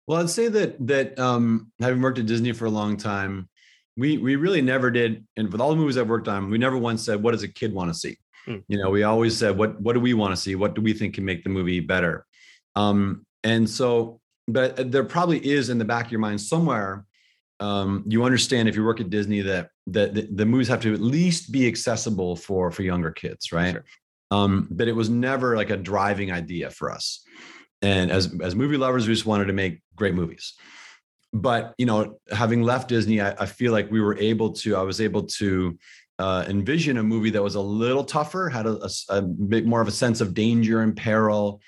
well, 0.06 0.20
I'd 0.20 0.30
say 0.30 0.48
that 0.48 0.86
that 0.86 1.18
um, 1.18 1.72
having 1.80 2.02
worked 2.02 2.18
at 2.18 2.26
Disney 2.26 2.52
for 2.52 2.66
a 2.66 2.70
long 2.70 2.96
time, 2.96 3.48
we 3.96 4.18
we 4.18 4.36
really 4.36 4.60
never 4.60 4.90
did, 4.90 5.26
and 5.36 5.50
with 5.50 5.60
all 5.60 5.70
the 5.70 5.76
movies 5.76 5.96
I've 5.96 6.08
worked 6.08 6.28
on, 6.28 6.50
we 6.50 6.58
never 6.58 6.76
once 6.76 7.04
said, 7.04 7.22
"What 7.22 7.32
does 7.32 7.42
a 7.42 7.48
kid 7.48 7.72
want 7.72 7.92
to 7.92 7.98
see?" 7.98 8.18
Mm. 8.46 8.62
You 8.68 8.82
know, 8.82 8.90
we 8.90 9.02
always 9.02 9.36
said, 9.36 9.56
"What 9.56 9.80
what 9.80 9.94
do 9.94 10.00
we 10.00 10.12
want 10.12 10.32
to 10.32 10.40
see? 10.40 10.54
What 10.54 10.74
do 10.74 10.82
we 10.82 10.92
think 10.92 11.14
can 11.14 11.24
make 11.24 11.42
the 11.42 11.50
movie 11.50 11.80
better?" 11.80 12.26
Um, 12.76 13.24
and 13.42 13.68
so, 13.68 14.20
but 14.46 14.90
there 14.92 15.04
probably 15.04 15.44
is 15.44 15.70
in 15.70 15.78
the 15.78 15.84
back 15.84 16.06
of 16.06 16.12
your 16.12 16.20
mind 16.20 16.40
somewhere. 16.40 17.06
Um, 17.60 18.04
you 18.06 18.24
understand 18.24 18.68
if 18.68 18.76
you 18.76 18.84
work 18.84 19.00
at 19.00 19.10
Disney 19.10 19.40
that 19.42 19.70
that 19.86 20.14
the, 20.14 20.28
the, 20.30 20.44
movies 20.44 20.68
have 20.68 20.80
to 20.82 20.92
at 20.92 21.00
least 21.00 21.52
be 21.52 21.66
accessible 21.68 22.36
for 22.36 22.70
for 22.70 22.82
younger 22.82 23.10
kids, 23.10 23.52
right? 23.52 23.72
Sure. 23.72 23.84
Um, 24.30 24.68
but 24.70 24.88
it 24.88 24.92
was 24.92 25.08
never 25.08 25.56
like 25.56 25.70
a 25.70 25.76
driving 25.76 26.32
idea 26.32 26.70
for 26.70 26.90
us 26.90 27.24
and 27.84 28.10
as 28.10 28.34
as 28.42 28.54
movie 28.54 28.76
lovers 28.76 29.06
we 29.06 29.14
just 29.14 29.26
wanted 29.26 29.46
to 29.46 29.52
make 29.52 29.82
great 29.94 30.14
movies. 30.14 30.54
But 31.32 31.74
you 31.78 31.86
know 31.86 32.18
having 32.32 32.62
left 32.62 32.88
disney 32.88 33.20
i, 33.20 33.30
I 33.32 33.46
feel 33.46 33.72
like 33.72 33.90
we 33.90 34.00
were 34.00 34.16
able 34.18 34.52
to 34.52 34.76
i 34.76 34.82
was 34.82 35.00
able 35.00 35.24
to 35.24 35.76
uh, 36.20 36.44
envision 36.48 36.98
a 36.98 37.02
movie 37.02 37.30
that 37.30 37.42
was 37.42 37.56
a 37.56 37.60
little 37.60 38.04
tougher 38.04 38.48
had 38.48 38.66
a, 38.66 38.78
a, 38.84 38.90
a, 39.08 39.22
bit 39.22 39.66
more 39.66 39.80
of 39.80 39.88
a 39.88 39.90
sense 39.90 40.20
of 40.20 40.32
danger 40.32 40.80
and 40.80 40.96
peril. 40.96 41.60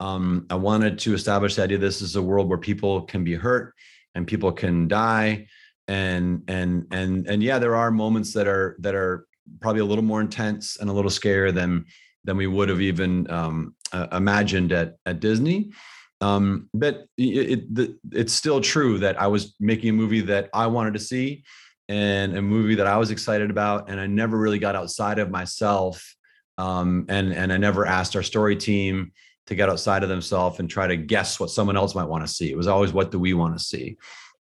Um, 0.00 0.46
i 0.48 0.54
wanted 0.54 0.98
to 1.00 1.12
establish 1.12 1.56
the 1.56 1.62
idea 1.64 1.76
this 1.76 2.00
is 2.00 2.16
a 2.16 2.22
world 2.22 2.48
where 2.48 2.56
people 2.56 3.02
can 3.02 3.24
be 3.24 3.34
hurt 3.34 3.74
and 4.14 4.26
people 4.26 4.52
can 4.52 4.88
die. 4.88 5.46
And 5.88 6.44
and 6.46 6.86
and 6.92 7.26
and 7.26 7.42
yeah 7.42 7.58
there 7.58 7.74
are 7.74 7.90
moments 7.90 8.32
that 8.34 8.46
are 8.46 8.76
that 8.78 8.94
are 8.94 9.26
probably 9.60 9.80
a 9.80 9.84
little 9.84 10.04
more 10.04 10.20
intense 10.20 10.76
and 10.78 10.88
a 10.88 10.92
little 10.92 11.10
scarier 11.10 11.52
than 11.52 11.84
than 12.24 12.36
we 12.36 12.46
would 12.46 12.68
have 12.68 12.80
even 12.80 13.30
um, 13.30 13.74
uh, 13.92 14.06
imagined 14.12 14.72
at 14.72 14.96
at 15.06 15.20
Disney. 15.20 15.72
Um, 16.20 16.68
but 16.74 17.06
it, 17.16 17.64
it, 17.78 17.90
it's 18.12 18.34
still 18.34 18.60
true 18.60 18.98
that 18.98 19.20
I 19.20 19.26
was 19.28 19.54
making 19.58 19.90
a 19.90 19.94
movie 19.94 20.20
that 20.22 20.50
I 20.52 20.66
wanted 20.66 20.92
to 20.94 21.00
see 21.00 21.44
and 21.88 22.36
a 22.36 22.42
movie 22.42 22.76
that 22.76 22.86
I 22.86 22.98
was 22.98 23.10
excited 23.10 23.50
about, 23.50 23.90
and 23.90 23.98
I 23.98 24.06
never 24.06 24.38
really 24.38 24.58
got 24.58 24.76
outside 24.76 25.18
of 25.18 25.30
myself. 25.30 26.14
Um, 26.58 27.06
and 27.08 27.32
and 27.32 27.52
I 27.52 27.56
never 27.56 27.86
asked 27.86 28.14
our 28.16 28.22
story 28.22 28.54
team 28.54 29.12
to 29.46 29.54
get 29.54 29.68
outside 29.68 30.02
of 30.02 30.08
themselves 30.08 30.60
and 30.60 30.70
try 30.70 30.86
to 30.86 30.96
guess 30.96 31.40
what 31.40 31.50
someone 31.50 31.76
else 31.76 31.94
might 31.94 32.08
want 32.08 32.24
to 32.24 32.32
see. 32.32 32.50
It 32.50 32.56
was 32.56 32.68
always 32.68 32.92
what 32.92 33.10
do 33.10 33.18
we 33.18 33.34
want 33.34 33.58
to 33.58 33.64
see, 33.64 33.96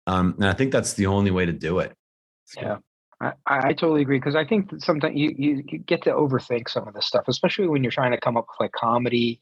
um, 0.08 0.34
and 0.38 0.48
I 0.48 0.54
think 0.54 0.72
that's 0.72 0.94
the 0.94 1.06
only 1.06 1.32
way 1.32 1.46
to 1.46 1.54
do 1.54 1.80
it. 1.80 1.94
Yeah. 2.58 2.78
I, 3.20 3.34
I 3.48 3.74
totally 3.74 4.02
agree 4.02 4.20
because 4.20 4.36
I 4.36 4.46
think 4.46 4.70
that 4.70 4.82
sometimes 4.82 5.16
you, 5.16 5.34
you 5.38 5.64
get 5.64 6.04
to 6.04 6.12
overthink 6.12 6.70
some 6.70 6.88
of 6.88 6.94
this 6.94 7.08
stuff, 7.08 7.26
especially 7.28 7.68
when 7.68 7.84
you're 7.84 7.92
trying 7.92 8.12
to 8.12 8.20
come 8.20 8.38
up 8.38 8.46
with 8.48 8.60
like 8.60 8.74
comedy 8.74 9.40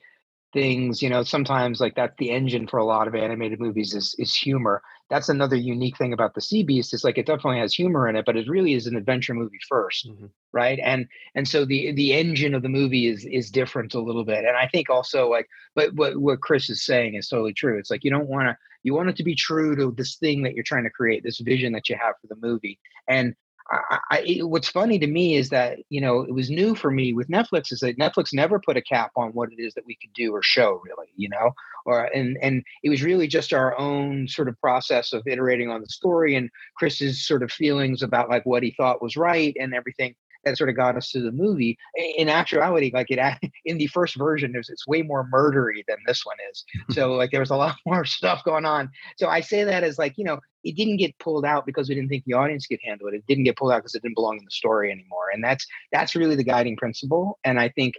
things. 0.54 1.02
You 1.02 1.10
know, 1.10 1.24
sometimes 1.24 1.82
like 1.82 1.96
that's 1.96 2.16
the 2.18 2.32
engine 2.32 2.68
for 2.68 2.78
a 2.78 2.86
lot 2.86 3.08
of 3.08 3.16
animated 3.16 3.60
movies 3.60 3.94
is 3.94 4.16
is 4.18 4.34
humor. 4.34 4.82
That's 5.10 5.30
another 5.30 5.58
unique 5.58 5.98
thing 5.98 6.14
about 6.14 6.34
the 6.34 6.42
Sea 6.42 6.64
Beast 6.64 6.94
is 6.94 7.04
like 7.04 7.18
it 7.18 7.26
definitely 7.26 7.60
has 7.60 7.74
humor 7.74 8.08
in 8.08 8.16
it, 8.16 8.26
but 8.26 8.38
it 8.38 8.48
really 8.48 8.74
is 8.74 8.88
an 8.88 8.96
adventure 8.96 9.34
movie 9.34 9.60
1st 9.72 10.08
mm-hmm. 10.08 10.26
right? 10.54 10.80
And 10.82 11.06
and 11.36 11.46
so 11.46 11.66
the 11.66 11.92
the 11.92 12.14
engine 12.14 12.56
of 12.56 12.64
the 12.64 12.70
movie 12.70 13.08
is 13.08 13.26
is 13.26 13.52
different 13.52 13.94
a 13.94 14.00
little 14.00 14.24
bit. 14.24 14.46
And 14.46 14.56
I 14.56 14.68
think 14.68 14.90
also 14.90 15.30
like, 15.30 15.48
but 15.76 15.94
what 15.96 16.16
what 16.16 16.40
Chris 16.40 16.70
is 16.70 16.86
saying 16.86 17.16
is 17.16 17.28
totally 17.28 17.54
true. 17.54 17.78
It's 17.78 17.92
like 17.92 18.06
you 18.06 18.12
don't 18.12 18.30
want 18.30 18.48
to 18.48 18.58
you 18.84 18.94
want 18.94 19.10
it 19.10 19.18
to 19.18 19.24
be 19.24 19.36
true 19.36 19.76
to 19.76 19.92
this 19.98 20.16
thing 20.16 20.44
that 20.44 20.54
you're 20.54 20.64
trying 20.64 20.86
to 20.86 20.90
create, 20.90 21.24
this 21.24 21.40
vision 21.40 21.74
that 21.74 21.90
you 21.90 21.98
have 22.00 22.16
for 22.22 22.28
the 22.28 22.38
movie. 22.40 22.80
And 23.10 23.36
I, 23.72 23.98
I, 24.12 24.38
what's 24.42 24.70
funny 24.70 25.00
to 25.00 25.08
me 25.08 25.36
is 25.36 25.50
that 25.50 25.80
you 25.90 26.00
know 26.00 26.22
it 26.22 26.34
was 26.34 26.50
new 26.50 26.76
for 26.76 26.92
me 26.92 27.14
with 27.14 27.30
Netflix 27.30 27.72
is 27.72 27.80
that 27.80 27.98
Netflix 27.98 28.34
never 28.34 28.60
put 28.60 28.78
a 28.78 28.82
cap 28.82 29.12
on 29.16 29.30
what 29.30 29.50
it 29.52 29.62
is 29.62 29.74
that 29.74 29.86
we 29.88 29.98
could 30.00 30.14
do 30.14 30.32
or 30.34 30.44
show 30.44 30.82
really 30.86 31.08
you 31.16 31.30
know? 31.30 31.52
Or 31.86 32.06
and 32.06 32.38
and 32.42 32.64
it 32.84 32.90
was 32.90 33.04
really 33.04 33.28
just 33.28 33.54
our 33.54 33.78
own 33.78 34.28
sort 34.28 34.50
of 34.50 34.60
process 34.60 35.14
of 35.14 35.28
iterating 35.28 35.70
on 35.70 35.82
the 35.82 35.88
story 35.88 36.36
and 36.36 36.50
Chris's 36.78 37.26
sort 37.26 37.44
of 37.44 37.52
feelings 37.52 38.04
about 38.04 38.30
like 38.30 38.46
what 38.46 38.64
he 38.64 38.72
thought 38.72 39.02
was 39.02 39.18
right 39.18 39.56
and 39.60 39.74
everything 39.74 40.16
that 40.46 40.58
sort 40.58 40.70
of 40.70 40.76
got 40.76 40.96
us 40.96 41.12
to 41.12 41.22
the 41.22 41.32
movie. 41.32 41.78
In 42.18 42.30
actuality, 42.30 42.92
like 42.94 43.08
it 43.10 43.20
in 43.66 43.78
the 43.78 43.88
first 43.88 44.16
version, 44.16 44.52
there's 44.52 44.70
it's 44.70 44.88
way 44.88 45.02
more 45.02 45.28
murdery 45.34 45.84
than 45.88 45.98
this 46.08 46.26
one 46.26 46.38
is. 46.52 46.64
so 46.96 47.14
like 47.14 47.32
there 47.32 47.40
was 47.40 47.50
a 47.50 47.56
lot 47.56 47.76
more 47.86 48.06
stuff 48.06 48.44
going 48.44 48.66
on. 48.66 48.90
So 49.18 49.28
I 49.28 49.42
say 49.42 49.64
that 49.64 49.84
as 49.84 49.98
like 49.98 50.14
you 50.18 50.24
know 50.24 50.40
it 50.64 50.76
didn't 50.76 50.98
get 50.98 51.18
pulled 51.20 51.46
out 51.46 51.66
because 51.66 51.90
we 51.90 51.96
didn't 51.96 52.10
think 52.10 52.24
the 52.26 52.34
audience 52.34 52.66
could 52.66 52.80
handle 52.84 53.08
it. 53.08 53.14
It 53.14 53.26
didn't 53.28 53.44
get 53.44 53.58
pulled 53.58 53.72
out 53.72 53.78
because 53.78 53.96
it 53.96 54.02
didn't 54.02 54.16
belong 54.16 54.38
in 54.38 54.46
the 54.46 54.52
story 54.52 54.92
anymore. 54.92 55.30
And 55.34 55.44
that's 55.44 55.66
that's 55.92 56.16
really 56.16 56.36
the 56.36 56.44
guiding 56.44 56.78
principle. 56.78 57.40
And 57.44 57.60
I 57.60 57.70
think 57.70 57.96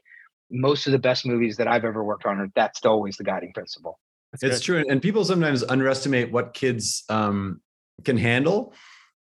most 0.50 0.86
of 0.86 0.92
the 0.92 0.98
best 0.98 1.26
movies 1.26 1.56
that 1.56 1.68
I've 1.68 1.84
ever 1.84 2.04
worked 2.04 2.24
on 2.24 2.38
are 2.38 2.48
that's 2.54 2.84
always 2.84 3.16
the 3.16 3.24
guiding 3.24 3.52
principle. 3.52 3.98
That's 4.32 4.42
it's 4.42 4.58
good. 4.58 4.64
true, 4.64 4.84
and 4.88 5.00
people 5.00 5.24
sometimes 5.24 5.62
underestimate 5.62 6.32
what 6.32 6.52
kids 6.52 7.04
um, 7.08 7.60
can 8.04 8.16
handle 8.16 8.74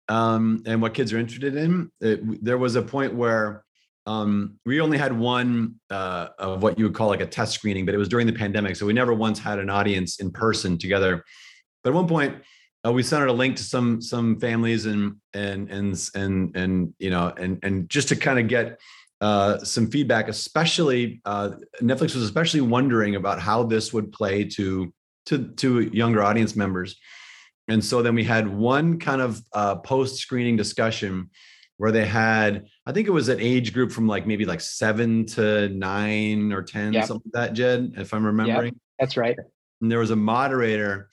um, 0.08 0.62
and 0.66 0.82
what 0.82 0.94
kids 0.94 1.12
are 1.12 1.18
interested 1.18 1.56
in. 1.56 1.90
It, 2.00 2.44
there 2.44 2.58
was 2.58 2.76
a 2.76 2.82
point 2.82 3.14
where 3.14 3.64
um, 4.06 4.58
we 4.66 4.80
only 4.80 4.98
had 4.98 5.18
one 5.18 5.76
uh, 5.90 6.28
of 6.38 6.62
what 6.62 6.78
you 6.78 6.84
would 6.84 6.94
call 6.94 7.08
like 7.08 7.20
a 7.20 7.26
test 7.26 7.52
screening, 7.52 7.86
but 7.86 7.94
it 7.94 7.98
was 7.98 8.08
during 8.08 8.26
the 8.26 8.32
pandemic, 8.32 8.76
so 8.76 8.84
we 8.86 8.92
never 8.92 9.14
once 9.14 9.38
had 9.38 9.58
an 9.58 9.70
audience 9.70 10.20
in 10.20 10.30
person 10.30 10.76
together. 10.76 11.24
But 11.82 11.90
at 11.90 11.94
one 11.94 12.08
point, 12.08 12.36
uh, 12.86 12.92
we 12.92 13.02
sent 13.02 13.22
out 13.22 13.28
a 13.28 13.32
link 13.32 13.56
to 13.56 13.62
some 13.62 14.02
some 14.02 14.38
families 14.38 14.84
and 14.84 15.16
and 15.32 15.70
and 15.70 16.10
and 16.14 16.54
and 16.54 16.94
you 16.98 17.08
know 17.08 17.32
and 17.36 17.58
and 17.62 17.88
just 17.88 18.08
to 18.08 18.16
kind 18.16 18.38
of 18.38 18.46
get 18.46 18.78
uh, 19.22 19.58
some 19.60 19.90
feedback, 19.90 20.28
especially 20.28 21.22
uh, 21.24 21.52
Netflix 21.80 22.14
was 22.14 22.24
especially 22.24 22.60
wondering 22.60 23.16
about 23.16 23.40
how 23.40 23.62
this 23.62 23.92
would 23.94 24.12
play 24.12 24.44
to 24.44 24.92
to 25.26 25.48
to 25.54 25.80
younger 25.80 26.22
audience 26.22 26.54
members 26.54 26.96
and 27.68 27.84
so 27.84 28.02
then 28.02 28.14
we 28.14 28.24
had 28.24 28.48
one 28.48 28.98
kind 28.98 29.20
of 29.20 29.40
uh, 29.52 29.76
post 29.76 30.16
screening 30.16 30.56
discussion 30.56 31.30
where 31.76 31.90
they 31.90 32.06
had 32.06 32.66
i 32.86 32.92
think 32.92 33.08
it 33.08 33.12
was 33.12 33.28
an 33.28 33.40
age 33.40 33.72
group 33.72 33.90
from 33.90 34.06
like 34.06 34.26
maybe 34.26 34.44
like 34.44 34.60
seven 34.60 35.26
to 35.26 35.68
nine 35.70 36.52
or 36.52 36.62
ten 36.62 36.92
yep. 36.92 37.06
something 37.06 37.30
like 37.34 37.48
that 37.48 37.54
jed 37.54 37.92
if 37.96 38.14
i'm 38.14 38.24
remembering. 38.24 38.72
yep, 38.72 38.74
that's 38.98 39.16
right. 39.16 39.36
And 39.80 39.90
there 39.90 39.98
was 39.98 40.10
a 40.10 40.16
moderator 40.16 41.10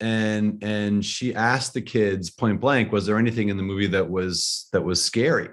and 0.00 0.62
and 0.62 1.04
she 1.04 1.34
asked 1.34 1.74
the 1.74 1.80
kids 1.80 2.30
point 2.30 2.60
blank 2.60 2.92
was 2.92 3.06
there 3.06 3.18
anything 3.18 3.48
in 3.48 3.56
the 3.56 3.62
movie 3.62 3.88
that 3.88 4.08
was 4.08 4.68
that 4.72 4.82
was 4.82 5.02
scary? 5.02 5.48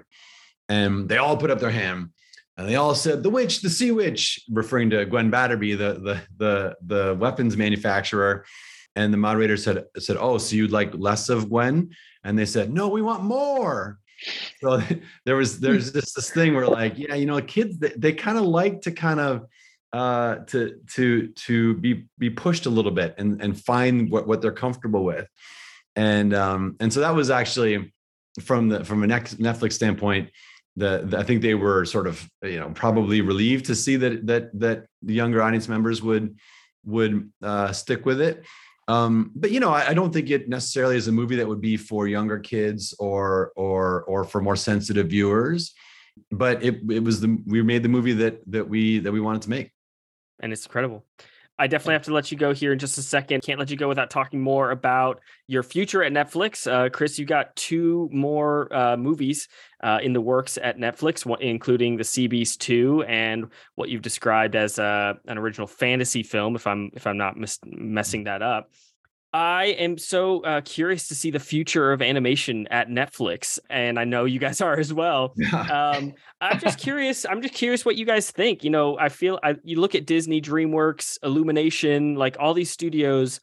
And 0.68 1.08
they 1.08 1.16
all 1.16 1.36
put 1.36 1.50
up 1.50 1.58
their 1.60 1.70
hand 1.70 2.10
and 2.56 2.68
they 2.68 2.76
all 2.76 2.94
said 2.94 3.22
the 3.22 3.30
witch 3.30 3.60
the 3.62 3.70
sea 3.70 3.90
witch 3.90 4.40
referring 4.50 4.90
to 4.90 5.04
gwen 5.06 5.30
batterby 5.30 5.76
the 5.78 6.00
the 6.00 6.20
the, 6.36 6.76
the 6.84 7.16
weapons 7.18 7.56
manufacturer 7.56 8.44
and 8.96 9.12
the 9.12 9.18
moderator 9.18 9.56
said 9.56 9.84
said 9.98 10.16
oh 10.18 10.38
so 10.38 10.56
you'd 10.56 10.72
like 10.72 10.92
less 10.94 11.28
of 11.28 11.48
gwen 11.48 11.90
and 12.24 12.38
they 12.38 12.46
said 12.46 12.72
no 12.72 12.88
we 12.88 13.02
want 13.02 13.22
more 13.22 13.98
so 14.60 14.82
there 15.24 15.36
was 15.36 15.60
there's 15.60 15.92
just 15.92 16.14
this 16.14 16.30
thing 16.30 16.54
where 16.54 16.66
like 16.66 16.94
yeah 16.96 17.14
you 17.14 17.26
know 17.26 17.40
kids 17.40 17.78
they, 17.78 17.92
they 17.96 18.12
kind 18.12 18.38
of 18.38 18.44
like 18.44 18.82
to 18.82 18.90
kind 18.90 19.20
of 19.20 19.46
uh, 19.92 20.36
to 20.46 20.78
to 20.94 21.28
to 21.28 21.74
be 21.74 22.06
be 22.18 22.30
pushed 22.30 22.66
a 22.66 22.70
little 22.70 22.92
bit 22.92 23.14
and 23.18 23.42
and 23.42 23.60
find 23.60 24.10
what 24.10 24.26
what 24.26 24.40
they're 24.40 24.52
comfortable 24.52 25.04
with, 25.04 25.28
and 25.96 26.32
um 26.34 26.76
and 26.80 26.92
so 26.92 27.00
that 27.00 27.14
was 27.14 27.30
actually 27.30 27.92
from 28.40 28.68
the 28.68 28.84
from 28.84 29.02
a 29.02 29.06
Netflix 29.06 29.72
standpoint. 29.72 30.30
The, 30.76 31.04
the, 31.04 31.18
I 31.18 31.24
think 31.24 31.42
they 31.42 31.54
were 31.54 31.84
sort 31.84 32.06
of 32.06 32.24
you 32.42 32.60
know 32.60 32.70
probably 32.70 33.20
relieved 33.20 33.64
to 33.66 33.74
see 33.74 33.96
that 33.96 34.26
that 34.28 34.60
that 34.60 34.86
the 35.02 35.14
younger 35.14 35.42
audience 35.42 35.68
members 35.68 36.00
would 36.02 36.38
would 36.84 37.30
uh, 37.42 37.72
stick 37.72 38.06
with 38.06 38.20
it. 38.20 38.44
Um, 38.90 39.30
but 39.34 39.50
you 39.50 39.60
know, 39.60 39.70
I, 39.70 39.90
I, 39.90 39.94
don't 39.94 40.12
think 40.12 40.30
it 40.30 40.48
necessarily 40.48 40.96
is 40.96 41.06
a 41.06 41.12
movie 41.12 41.36
that 41.36 41.46
would 41.46 41.60
be 41.60 41.76
for 41.76 42.08
younger 42.08 42.38
kids 42.38 42.94
or 42.98 43.52
or 43.54 44.02
or 44.04 44.24
for 44.24 44.40
more 44.40 44.56
sensitive 44.56 45.08
viewers. 45.08 45.72
But 46.30 46.62
it 46.62 46.74
it 46.90 47.04
was 47.04 47.20
the 47.20 47.30
we 47.46 47.62
made 47.62 47.82
the 47.82 47.88
movie 47.88 48.14
that 48.14 48.40
that 48.50 48.68
we 48.68 48.98
that 49.00 49.12
we 49.12 49.20
wanted 49.20 49.42
to 49.42 49.50
make 49.50 49.70
and 50.40 50.52
it's 50.52 50.66
incredible. 50.66 51.04
I 51.60 51.66
definitely 51.66 51.92
have 51.92 52.04
to 52.04 52.14
let 52.14 52.32
you 52.32 52.38
go 52.38 52.54
here 52.54 52.72
in 52.72 52.78
just 52.78 52.96
a 52.96 53.02
second. 53.02 53.42
Can't 53.42 53.58
let 53.58 53.70
you 53.70 53.76
go 53.76 53.86
without 53.86 54.08
talking 54.08 54.40
more 54.40 54.70
about 54.70 55.20
your 55.46 55.62
future 55.62 56.02
at 56.02 56.10
Netflix. 56.10 56.66
Uh, 56.66 56.88
Chris, 56.88 57.18
you 57.18 57.26
got 57.26 57.54
two 57.54 58.08
more 58.10 58.74
uh, 58.74 58.96
movies 58.96 59.46
uh, 59.82 59.98
in 60.02 60.14
the 60.14 60.22
works 60.22 60.56
at 60.62 60.78
Netflix, 60.78 61.26
including 61.38 61.98
the 61.98 62.04
Sea 62.04 62.28
Beast 62.28 62.62
2 62.62 63.04
and 63.06 63.50
what 63.74 63.90
you've 63.90 64.00
described 64.00 64.56
as 64.56 64.78
uh, 64.78 65.12
an 65.26 65.36
original 65.36 65.66
fantasy 65.66 66.22
film. 66.22 66.56
If 66.56 66.66
I'm 66.66 66.92
if 66.94 67.06
I'm 67.06 67.18
not 67.18 67.36
mis- 67.36 67.60
messing 67.66 68.24
that 68.24 68.40
up. 68.40 68.70
I 69.32 69.66
am 69.66 69.96
so 69.96 70.42
uh, 70.42 70.60
curious 70.62 71.06
to 71.08 71.14
see 71.14 71.30
the 71.30 71.38
future 71.38 71.92
of 71.92 72.02
animation 72.02 72.66
at 72.68 72.88
Netflix, 72.88 73.60
and 73.68 73.98
I 73.98 74.04
know 74.04 74.24
you 74.24 74.40
guys 74.40 74.60
are 74.60 74.78
as 74.78 74.92
well. 74.92 75.34
um, 75.52 76.14
I'm 76.40 76.58
just 76.58 76.78
curious. 76.78 77.24
I'm 77.24 77.40
just 77.40 77.54
curious 77.54 77.84
what 77.84 77.96
you 77.96 78.04
guys 78.04 78.30
think. 78.30 78.64
You 78.64 78.70
know, 78.70 78.98
I 78.98 79.08
feel 79.08 79.38
I, 79.42 79.56
you 79.62 79.80
look 79.80 79.94
at 79.94 80.06
Disney, 80.06 80.40
DreamWorks, 80.40 81.18
Illumination, 81.22 82.16
like 82.16 82.36
all 82.40 82.54
these 82.54 82.70
studios, 82.70 83.40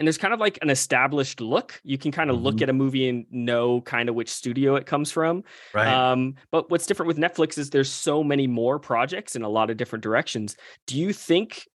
and 0.00 0.06
there's 0.06 0.18
kind 0.18 0.34
of 0.34 0.40
like 0.40 0.58
an 0.62 0.70
established 0.70 1.40
look. 1.40 1.80
You 1.84 1.98
can 1.98 2.10
kind 2.10 2.30
of 2.30 2.36
mm-hmm. 2.36 2.46
look 2.46 2.62
at 2.62 2.68
a 2.68 2.72
movie 2.72 3.08
and 3.08 3.26
know 3.30 3.82
kind 3.82 4.08
of 4.08 4.14
which 4.16 4.30
studio 4.30 4.74
it 4.76 4.86
comes 4.86 5.12
from. 5.12 5.44
Right. 5.74 5.86
Um, 5.92 6.36
but 6.50 6.70
what's 6.70 6.86
different 6.86 7.06
with 7.06 7.18
Netflix 7.18 7.56
is 7.56 7.70
there's 7.70 7.92
so 7.92 8.24
many 8.24 8.46
more 8.46 8.80
projects 8.80 9.36
in 9.36 9.42
a 9.42 9.48
lot 9.48 9.70
of 9.70 9.76
different 9.76 10.02
directions. 10.02 10.56
Do 10.86 10.98
you 10.98 11.12
think 11.12 11.68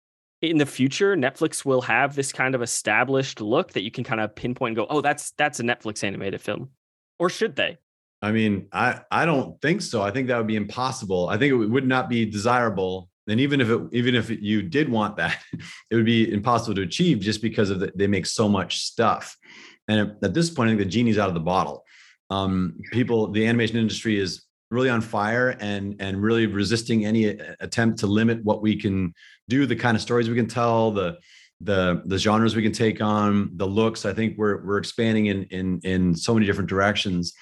in 0.42 0.58
the 0.58 0.66
future 0.66 1.16
netflix 1.16 1.64
will 1.64 1.80
have 1.80 2.14
this 2.16 2.32
kind 2.32 2.54
of 2.54 2.62
established 2.62 3.40
look 3.40 3.72
that 3.72 3.82
you 3.82 3.90
can 3.90 4.02
kind 4.04 4.20
of 4.20 4.34
pinpoint 4.34 4.70
and 4.70 4.76
go 4.76 4.86
oh 4.90 5.00
that's 5.00 5.30
that's 5.32 5.60
a 5.60 5.62
netflix 5.62 6.04
animated 6.04 6.40
film. 6.40 6.68
Or 7.18 7.30
should 7.30 7.56
they? 7.56 7.78
I 8.20 8.32
mean 8.32 8.68
i 8.72 9.00
i 9.10 9.24
don't 9.24 9.60
think 9.62 9.80
so. 9.80 10.02
I 10.02 10.10
think 10.10 10.28
that 10.28 10.36
would 10.36 10.46
be 10.46 10.56
impossible. 10.56 11.28
I 11.28 11.38
think 11.38 11.52
it 11.52 11.56
would 11.56 11.86
not 11.86 12.08
be 12.08 12.26
desirable. 12.26 13.08
And 13.28 13.38
even 13.38 13.60
if 13.60 13.70
it 13.70 13.80
even 13.92 14.14
if 14.16 14.28
you 14.30 14.62
did 14.62 14.88
want 14.88 15.16
that 15.16 15.38
it 15.90 15.94
would 15.94 16.04
be 16.04 16.30
impossible 16.32 16.74
to 16.74 16.82
achieve 16.82 17.20
just 17.20 17.40
because 17.40 17.70
of 17.70 17.80
the, 17.80 17.92
they 17.94 18.08
make 18.08 18.26
so 18.26 18.48
much 18.48 18.80
stuff. 18.80 19.36
And 19.88 20.16
at 20.22 20.34
this 20.34 20.50
point 20.50 20.68
i 20.68 20.70
think 20.72 20.80
the 20.80 20.90
genie's 20.90 21.18
out 21.18 21.28
of 21.28 21.34
the 21.34 21.40
bottle. 21.40 21.84
Um, 22.30 22.80
people 22.90 23.30
the 23.30 23.46
animation 23.46 23.76
industry 23.76 24.18
is 24.18 24.44
really 24.72 24.88
on 24.88 25.02
fire 25.02 25.50
and 25.60 25.96
and 26.00 26.20
really 26.20 26.46
resisting 26.46 27.04
any 27.04 27.26
attempt 27.60 27.98
to 28.00 28.06
limit 28.06 28.42
what 28.42 28.62
we 28.62 28.74
can 28.74 29.14
do, 29.52 29.66
the 29.66 29.76
kind 29.76 29.96
of 29.96 30.02
stories 30.02 30.28
we 30.28 30.34
can 30.34 30.48
tell, 30.48 30.90
the 30.90 31.18
the 31.60 32.02
the 32.06 32.18
genres 32.18 32.56
we 32.56 32.62
can 32.62 32.72
take 32.72 33.00
on, 33.00 33.50
the 33.56 33.66
looks. 33.66 34.04
I 34.04 34.12
think 34.12 34.36
we're 34.36 34.64
we're 34.64 34.78
expanding 34.78 35.26
in 35.26 35.44
in 35.44 35.80
in 35.84 36.14
so 36.14 36.34
many 36.34 36.46
different 36.46 36.70
directions, 36.70 37.34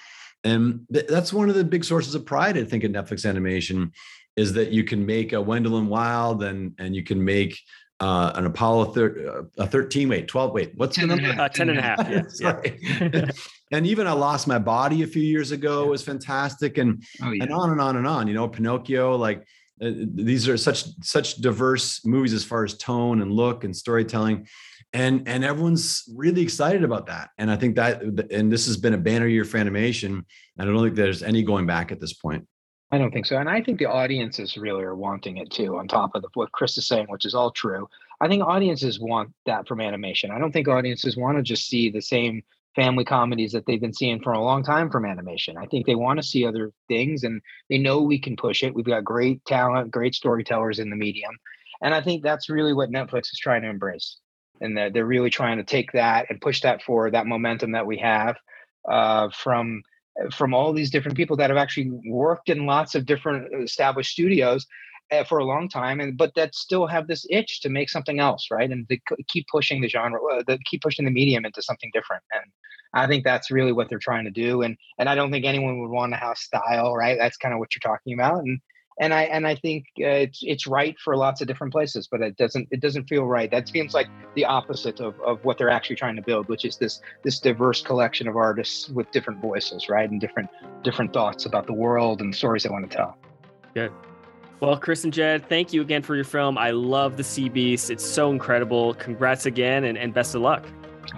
and 0.44 0.80
th- 0.92 1.06
that's 1.06 1.32
one 1.32 1.48
of 1.48 1.54
the 1.54 1.64
big 1.64 1.84
sources 1.84 2.14
of 2.14 2.26
pride. 2.26 2.58
I 2.58 2.64
think 2.64 2.84
in 2.84 2.92
Netflix 2.92 3.28
animation 3.28 3.92
is 4.36 4.52
that 4.54 4.72
you 4.72 4.84
can 4.84 5.04
make 5.06 5.32
a 5.32 5.40
Wendell 5.40 5.78
and 5.78 5.88
Wild 5.88 6.42
and 6.42 6.72
and 6.78 6.94
you 6.94 7.02
can 7.02 7.24
make 7.24 7.58
uh, 8.00 8.32
an 8.34 8.46
Apollo 8.46 8.86
thir- 8.86 9.48
uh, 9.58 9.62
a 9.62 9.66
13, 9.66 10.08
wait, 10.08 10.26
12, 10.26 10.52
wait, 10.52 10.72
what's 10.74 10.96
the 10.96 11.06
number? 11.06 11.28
Uh, 11.28 11.48
10 11.48 11.68
and 11.68 11.78
a 11.78 11.82
half. 11.82 12.08
Yeah. 12.40 12.60
yeah. 13.12 13.30
and 13.72 13.86
even 13.86 14.06
I 14.06 14.12
Lost 14.12 14.48
My 14.48 14.58
Body 14.58 15.02
a 15.02 15.06
few 15.06 15.22
years 15.22 15.50
ago 15.50 15.86
was 15.86 16.02
fantastic 16.02 16.78
and, 16.78 17.04
oh, 17.22 17.30
yeah. 17.30 17.44
and 17.44 17.52
on 17.52 17.70
and 17.70 17.80
on 17.80 17.96
and 17.96 18.06
on, 18.06 18.26
you 18.26 18.32
know, 18.32 18.48
Pinocchio, 18.48 19.16
like 19.16 19.46
uh, 19.82 19.90
these 19.94 20.48
are 20.48 20.56
such, 20.56 20.84
such 21.02 21.36
diverse 21.36 22.04
movies 22.04 22.32
as 22.32 22.44
far 22.44 22.64
as 22.64 22.76
tone 22.76 23.22
and 23.22 23.32
look 23.32 23.64
and 23.64 23.74
storytelling. 23.74 24.46
And, 24.92 25.28
and 25.28 25.44
everyone's 25.44 26.04
really 26.14 26.42
excited 26.42 26.82
about 26.82 27.06
that. 27.06 27.30
And 27.38 27.50
I 27.50 27.56
think 27.56 27.76
that, 27.76 28.02
and 28.30 28.52
this 28.52 28.66
has 28.66 28.76
been 28.76 28.94
a 28.94 28.98
banner 28.98 29.26
year 29.26 29.44
for 29.44 29.58
animation. 29.58 30.26
I 30.58 30.64
don't 30.64 30.82
think 30.82 30.96
there's 30.96 31.22
any 31.22 31.42
going 31.42 31.66
back 31.66 31.92
at 31.92 32.00
this 32.00 32.12
point. 32.12 32.46
I 32.92 32.98
don't 32.98 33.12
think 33.12 33.26
so. 33.26 33.36
And 33.36 33.48
I 33.48 33.62
think 33.62 33.78
the 33.78 33.86
audiences 33.86 34.56
really 34.56 34.82
are 34.82 34.96
wanting 34.96 35.36
it 35.36 35.50
too, 35.50 35.76
on 35.78 35.86
top 35.86 36.16
of 36.16 36.22
the, 36.22 36.28
what 36.34 36.50
Chris 36.50 36.76
is 36.76 36.88
saying, 36.88 37.06
which 37.08 37.24
is 37.24 37.34
all 37.34 37.52
true. 37.52 37.88
I 38.20 38.26
think 38.26 38.42
audiences 38.42 38.98
want 38.98 39.32
that 39.46 39.68
from 39.68 39.80
animation. 39.80 40.32
I 40.32 40.38
don't 40.38 40.50
think 40.50 40.66
audiences 40.66 41.16
want 41.16 41.38
to 41.38 41.42
just 41.42 41.68
see 41.68 41.88
the 41.88 42.02
same 42.02 42.42
family 42.74 43.04
comedies 43.04 43.52
that 43.52 43.66
they've 43.66 43.80
been 43.80 43.92
seeing 43.92 44.22
for 44.22 44.32
a 44.32 44.42
long 44.42 44.62
time 44.62 44.90
from 44.90 45.04
animation. 45.04 45.56
I 45.56 45.66
think 45.66 45.86
they 45.86 45.94
want 45.94 46.18
to 46.18 46.26
see 46.26 46.46
other 46.46 46.70
things 46.88 47.24
and 47.24 47.40
they 47.68 47.78
know 47.78 48.00
we 48.00 48.18
can 48.18 48.36
push 48.36 48.62
it. 48.62 48.74
We've 48.74 48.84
got 48.84 49.04
great 49.04 49.44
talent, 49.44 49.90
great 49.90 50.14
storytellers 50.14 50.78
in 50.78 50.90
the 50.90 50.96
medium. 50.96 51.32
And 51.82 51.94
I 51.94 52.00
think 52.00 52.22
that's 52.22 52.50
really 52.50 52.72
what 52.72 52.90
Netflix 52.90 53.32
is 53.32 53.38
trying 53.40 53.62
to 53.62 53.68
embrace. 53.68 54.18
And 54.60 54.76
that 54.76 54.92
they're 54.92 55.06
really 55.06 55.30
trying 55.30 55.56
to 55.56 55.64
take 55.64 55.92
that 55.92 56.26
and 56.28 56.40
push 56.40 56.60
that 56.60 56.82
forward, 56.82 57.14
that 57.14 57.26
momentum 57.26 57.72
that 57.72 57.86
we 57.86 57.98
have 57.98 58.36
uh, 58.88 59.30
from 59.30 59.82
from 60.34 60.52
all 60.52 60.72
these 60.72 60.90
different 60.90 61.16
people 61.16 61.36
that 61.36 61.48
have 61.48 61.56
actually 61.56 61.90
worked 62.06 62.50
in 62.50 62.66
lots 62.66 62.94
of 62.94 63.06
different 63.06 63.48
established 63.62 64.10
studios 64.10 64.66
uh, 64.66 64.66
for 65.26 65.38
a 65.38 65.44
long 65.44 65.68
time 65.68 66.00
and 66.00 66.16
but 66.16 66.32
that 66.34 66.54
still 66.54 66.86
have 66.86 67.06
this 67.06 67.26
itch 67.30 67.60
to 67.60 67.68
make 67.68 67.90
something 67.90 68.20
else 68.20 68.48
right 68.50 68.70
and 68.70 68.88
to 68.88 68.98
keep 69.28 69.46
pushing 69.50 69.80
the 69.80 69.88
genre 69.88 70.20
uh, 70.32 70.42
the 70.46 70.58
keep 70.64 70.82
pushing 70.82 71.04
the 71.04 71.10
medium 71.10 71.44
into 71.44 71.62
something 71.62 71.90
different 71.92 72.22
and 72.32 72.50
i 72.94 73.06
think 73.06 73.24
that's 73.24 73.50
really 73.50 73.72
what 73.72 73.88
they're 73.88 73.98
trying 73.98 74.24
to 74.24 74.30
do 74.30 74.62
and 74.62 74.76
and 74.98 75.08
i 75.08 75.14
don't 75.14 75.30
think 75.30 75.44
anyone 75.44 75.80
would 75.80 75.90
want 75.90 76.12
to 76.12 76.18
have 76.18 76.36
style 76.36 76.94
right 76.94 77.18
that's 77.18 77.36
kind 77.36 77.52
of 77.52 77.58
what 77.58 77.74
you're 77.74 77.92
talking 77.92 78.14
about 78.14 78.38
and 78.38 78.60
and 79.00 79.14
I 79.14 79.22
and 79.22 79.46
I 79.46 79.54
think 79.54 79.86
uh, 79.98 80.28
it's 80.28 80.40
it's 80.42 80.66
right 80.66 80.94
for 81.02 81.16
lots 81.16 81.40
of 81.40 81.46
different 81.46 81.72
places, 81.72 82.06
but 82.06 82.20
it 82.20 82.36
doesn't 82.36 82.68
it 82.70 82.80
doesn't 82.80 83.04
feel 83.04 83.24
right. 83.24 83.50
That 83.50 83.66
seems 83.66 83.94
like 83.94 84.08
the 84.34 84.44
opposite 84.44 85.00
of, 85.00 85.18
of 85.22 85.42
what 85.42 85.56
they're 85.56 85.70
actually 85.70 85.96
trying 85.96 86.16
to 86.16 86.22
build, 86.22 86.48
which 86.48 86.66
is 86.66 86.76
this 86.76 87.00
this 87.24 87.40
diverse 87.40 87.80
collection 87.80 88.28
of 88.28 88.36
artists 88.36 88.90
with 88.90 89.10
different 89.10 89.40
voices, 89.40 89.88
right, 89.88 90.08
and 90.08 90.20
different 90.20 90.50
different 90.82 91.14
thoughts 91.14 91.46
about 91.46 91.66
the 91.66 91.72
world 91.72 92.20
and 92.20 92.34
stories 92.34 92.62
they 92.62 92.68
want 92.68 92.88
to 92.88 92.94
tell. 92.94 93.16
Good. 93.74 93.92
Well, 94.60 94.76
Chris 94.76 95.04
and 95.04 95.12
Jed, 95.12 95.48
thank 95.48 95.72
you 95.72 95.80
again 95.80 96.02
for 96.02 96.14
your 96.14 96.24
film. 96.24 96.58
I 96.58 96.70
love 96.70 97.16
the 97.16 97.24
Sea 97.24 97.48
Beast. 97.48 97.90
It's 97.90 98.04
so 98.04 98.30
incredible. 98.30 98.92
Congrats 98.94 99.46
again, 99.46 99.84
and, 99.84 99.96
and 99.96 100.12
best 100.12 100.34
of 100.34 100.42
luck. 100.42 100.66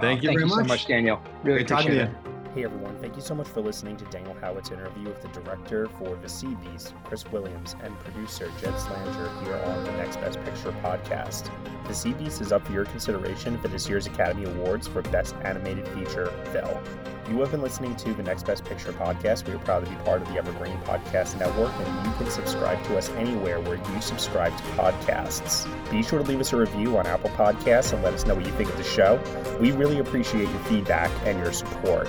Thank 0.00 0.20
oh, 0.20 0.22
you 0.22 0.28
thank 0.28 0.38
very 0.38 0.40
you 0.42 0.46
much. 0.46 0.64
so 0.64 0.68
much, 0.68 0.86
Daniel. 0.86 1.20
Really 1.42 1.64
Great 1.64 1.70
appreciate 1.72 2.02
it. 2.02 2.10
Hey 2.54 2.64
everyone, 2.64 2.98
thank 2.98 3.16
you 3.16 3.22
so 3.22 3.34
much 3.34 3.48
for 3.48 3.62
listening 3.62 3.96
to 3.96 4.04
Daniel 4.04 4.36
Howat's 4.38 4.70
interview 4.70 5.04
with 5.04 5.22
the 5.22 5.28
director 5.28 5.88
for 5.98 6.16
The 6.16 6.28
Sea 6.28 6.54
Beast, 6.56 6.92
Chris 7.02 7.24
Williams, 7.32 7.76
and 7.82 7.98
producer 8.00 8.52
Jed 8.60 8.74
Schlanger 8.74 9.42
here 9.42 9.56
on 9.56 9.84
the 9.84 9.92
Next 9.92 10.16
Best 10.16 10.38
Picture 10.44 10.70
podcast. 10.82 11.50
The 11.88 11.94
Sea 11.94 12.12
Beast 12.12 12.42
is 12.42 12.52
up 12.52 12.66
for 12.66 12.72
your 12.72 12.84
consideration 12.84 13.58
for 13.58 13.68
this 13.68 13.88
year's 13.88 14.06
Academy 14.06 14.44
Awards 14.44 14.86
for 14.86 15.00
Best 15.00 15.34
Animated 15.36 15.88
Feature 15.88 16.26
Film. 16.52 16.78
You 17.30 17.40
have 17.40 17.52
been 17.52 17.62
listening 17.62 17.96
to 17.96 18.12
the 18.12 18.22
Next 18.22 18.44
Best 18.44 18.66
Picture 18.66 18.92
podcast. 18.92 19.48
We 19.48 19.54
are 19.54 19.58
proud 19.60 19.86
to 19.86 19.90
be 19.90 19.96
part 20.04 20.20
of 20.20 20.28
the 20.28 20.34
Evergreen 20.34 20.76
Podcast 20.80 21.38
Network, 21.38 21.72
and 21.72 22.06
you 22.06 22.12
can 22.18 22.30
subscribe 22.30 22.84
to 22.84 22.98
us 22.98 23.08
anywhere 23.10 23.60
where 23.60 23.76
you 23.76 24.00
subscribe 24.02 24.54
to 24.54 24.62
podcasts. 24.74 25.66
Be 25.90 26.02
sure 26.02 26.18
to 26.18 26.24
leave 26.26 26.40
us 26.40 26.52
a 26.52 26.58
review 26.58 26.98
on 26.98 27.06
Apple 27.06 27.30
Podcasts 27.30 27.94
and 27.94 28.02
let 28.02 28.12
us 28.12 28.26
know 28.26 28.34
what 28.34 28.44
you 28.44 28.52
think 28.52 28.68
of 28.68 28.76
the 28.76 28.84
show. 28.84 29.18
We 29.58 29.72
really 29.72 30.00
appreciate 30.00 30.50
your 30.50 30.60
feedback 30.64 31.10
and 31.24 31.38
your 31.38 31.54
support 31.54 32.08